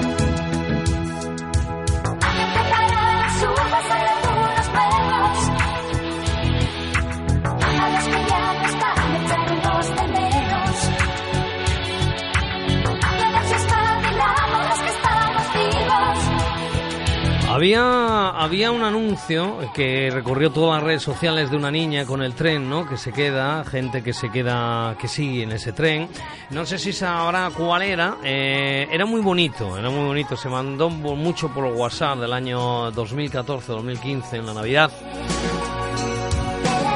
[17.61, 22.33] Había, había un anuncio que recorrió todas las redes sociales de una niña con el
[22.33, 22.89] tren, ¿no?
[22.89, 26.09] Que se queda, gente que se queda, que sigue en ese tren.
[26.49, 28.17] No sé si sabrá cuál era.
[28.23, 30.35] eh, era muy bonito, era muy bonito.
[30.35, 34.91] Se mandó mu- mucho por WhatsApp del año 2014-2015 en la Navidad.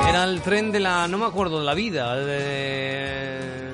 [0.09, 2.15] Era el tren de la, no me acuerdo, de la vida.
[2.15, 3.71] de-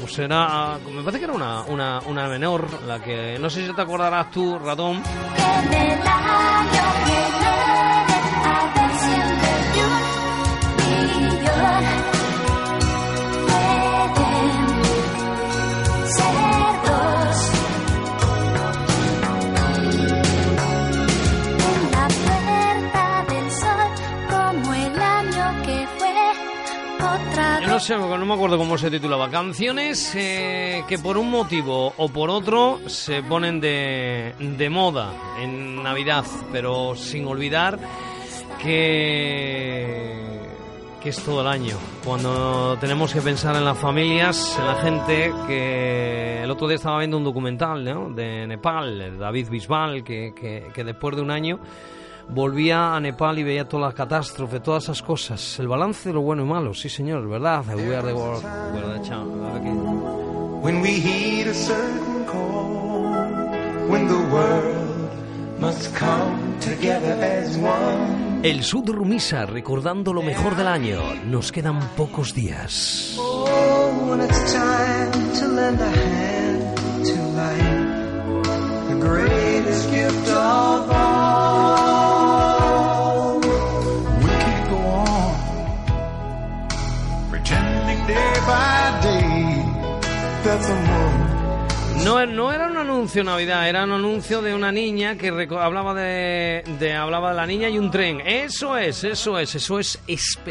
[0.00, 3.72] pues era, me parece que era una, una, una menor, la que, no sé si
[3.72, 5.02] te acordarás tú, ratón.
[27.90, 29.30] No me acuerdo cómo se titulaba.
[29.30, 35.82] Canciones eh, que por un motivo o por otro se ponen de, de moda en
[35.82, 37.78] Navidad, pero sin olvidar
[38.58, 40.16] que,
[41.00, 41.76] que es todo el año.
[42.04, 46.98] Cuando tenemos que pensar en las familias, en la gente, que el otro día estaba
[46.98, 48.08] viendo un documental ¿no?
[48.10, 51.58] de Nepal, David Bisbal, que, que después de un año
[52.28, 55.58] volvía a Nepal y veía todas las catástrofes, todas esas cosas.
[55.58, 57.64] El balance de lo bueno y malo, sí señor, ¿verdad?
[57.74, 58.44] We are the world.
[58.72, 59.30] We are the champ.
[60.62, 65.10] When we heed a certain call, when the world
[65.60, 68.40] must come together as one.
[68.42, 71.00] El Sud Rumisa recordando lo mejor del año.
[71.26, 73.16] Nos quedan pocos días.
[73.18, 76.76] Oh, when it's time to lend a hand
[77.06, 81.23] to life, the greatest gift of all.
[92.04, 97.30] No, era un anuncio Navidad, era un anuncio de una niña que hablaba de, hablaba
[97.30, 98.20] de la niña y un tren.
[98.20, 99.98] Eso es, eso es, eso es,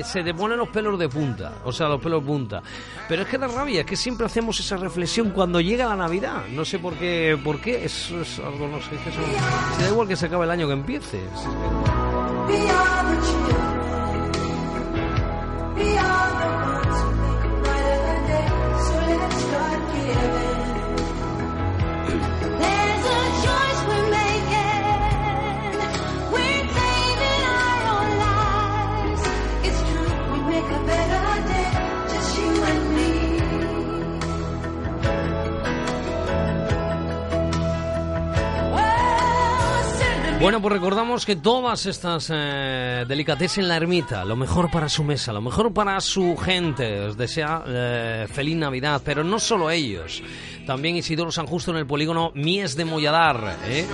[0.03, 2.63] se te ponen los pelos de punta, o sea, los pelos punta.
[3.07, 6.45] Pero es que da rabia, es que siempre hacemos esa reflexión cuando llega la Navidad.
[6.49, 9.21] No sé por qué, por qué, eso es algo, no sé, eso,
[9.77, 11.19] si da igual que se acabe el año que empiece.
[12.47, 13.83] We are the children.
[15.75, 16.62] We are the ones
[40.43, 45.31] Bueno, pues recordamos que todas estas eh, en la ermita, lo mejor para su mesa,
[45.31, 50.21] lo mejor para su gente, os desea eh, feliz Navidad, pero no solo ellos,
[50.65, 53.85] también Isidoro San Justo en el polígono Mies de Molladar, ¿eh?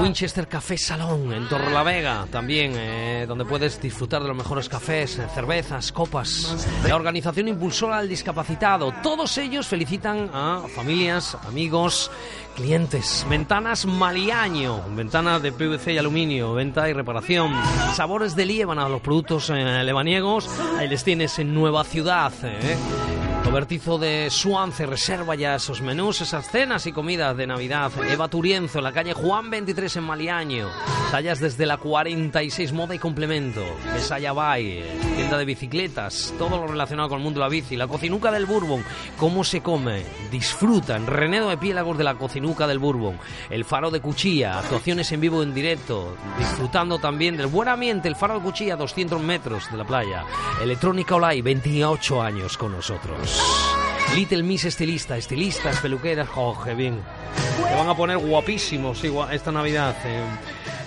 [0.00, 5.26] Winchester Café Salón en Torrelavega, también, eh, donde puedes disfrutar de los mejores cafés, eh,
[5.34, 12.10] cervezas, copas, la organización impulsora al discapacitado, todos ellos felicitan a familias, amigos,
[12.54, 17.52] clientes, ventanas Maliaño, ventanas de PVC y aluminio, venta y reparación,
[17.94, 20.48] sabores de Líbana, los productos eh, lebaniegos,
[20.78, 22.32] ahí les tienes en Nueva Ciudad.
[23.48, 27.90] Robertizo de Suance reserva ya esos menús, esas cenas y comidas de Navidad.
[28.06, 30.68] Eva Turienzo, en la calle Juan 23 en Maliaño.
[31.10, 33.64] Tallas desde la 46 Moda y Complemento.
[33.94, 34.84] Besaya Bay,
[35.16, 36.34] tienda de bicicletas.
[36.36, 37.74] Todo lo relacionado con el mundo de la bici.
[37.74, 38.84] La cocinuca del Bourbon.
[39.16, 40.04] ¿Cómo se come?
[40.30, 43.18] Disfruta en Renedo de Piélagos de la cocinuca del Bourbon.
[43.48, 44.58] El Faro de Cuchilla.
[44.58, 46.14] Actuaciones en vivo en directo.
[46.38, 48.08] Disfrutando también del buen ambiente.
[48.08, 50.26] El Faro de Cuchilla, 200 metros de la playa.
[50.62, 53.37] Electrónica Olay, 28 años con nosotros.
[54.14, 57.00] Little Miss estilista, estilistas, peluqueras, joder, bien.
[57.68, 59.94] Te van a poner guapísimos esta Navidad.
[60.04, 60.22] eh.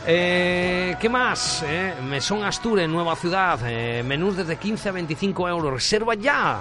[0.08, 1.64] Eh, ¿Qué más?
[1.68, 3.60] Eh, Mesón Asture, Nueva Ciudad.
[3.66, 5.72] eh, menús desde 15 a 25 euros.
[5.74, 6.60] Reserva ya.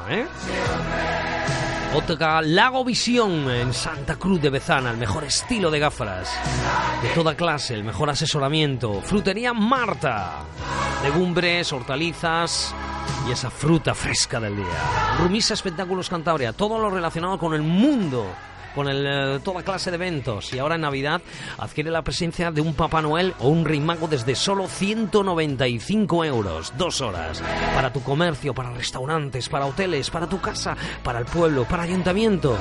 [1.95, 6.29] Óptica Lago Visión en Santa Cruz de Bezana, el mejor estilo de gafas
[7.03, 9.01] de toda clase, el mejor asesoramiento.
[9.01, 10.43] Frutería Marta,
[11.03, 12.73] legumbres, hortalizas
[13.33, 15.17] esa fruta fresca del día.
[15.19, 18.27] Rumisa Espectáculos Cantabria, todo lo relacionado con el mundo
[18.75, 20.53] con eh, toda clase de eventos.
[20.53, 21.21] Y ahora en Navidad
[21.59, 26.73] adquiere la presencia de un Papá Noel o un Rey Mago desde solo 195 euros.
[26.77, 27.43] Dos horas.
[27.75, 32.57] Para tu comercio, para restaurantes, para hoteles, para tu casa, para el pueblo, para ayuntamiento.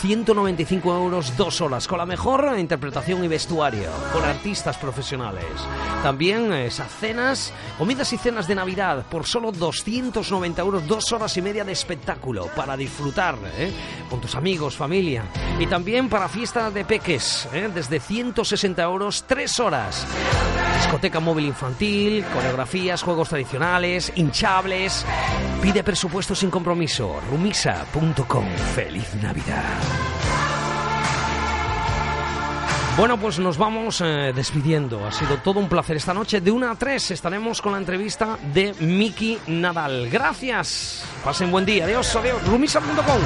[0.00, 5.44] 195 euros, dos horas, con la mejor interpretación y vestuario, con artistas profesionales.
[6.02, 11.36] También eh, esas cenas, comidas y cenas de Navidad, por solo 290 euros, dos horas
[11.36, 13.70] y media de espectáculo, para disfrutar ¿eh?
[14.08, 15.24] con tus amigos, familia.
[15.58, 17.70] Y también para fiestas de peques, ¿eh?
[17.74, 20.06] desde 160 euros, tres horas.
[20.78, 25.04] Discoteca móvil infantil, coreografías, juegos tradicionales, hinchables.
[25.60, 27.20] Pide presupuesto sin compromiso.
[27.30, 28.46] Rumisa.com.
[28.74, 29.78] Feliz Navidad.
[32.96, 35.06] Bueno, pues nos vamos eh, despidiendo.
[35.06, 36.40] Ha sido todo un placer esta noche.
[36.40, 40.10] De 1 a 3 estaremos con la entrevista de Miki Nadal.
[40.10, 41.02] Gracias.
[41.24, 41.84] Pasen buen día.
[41.84, 42.46] Adiós, adiós.
[42.46, 43.20] Rumisa.com.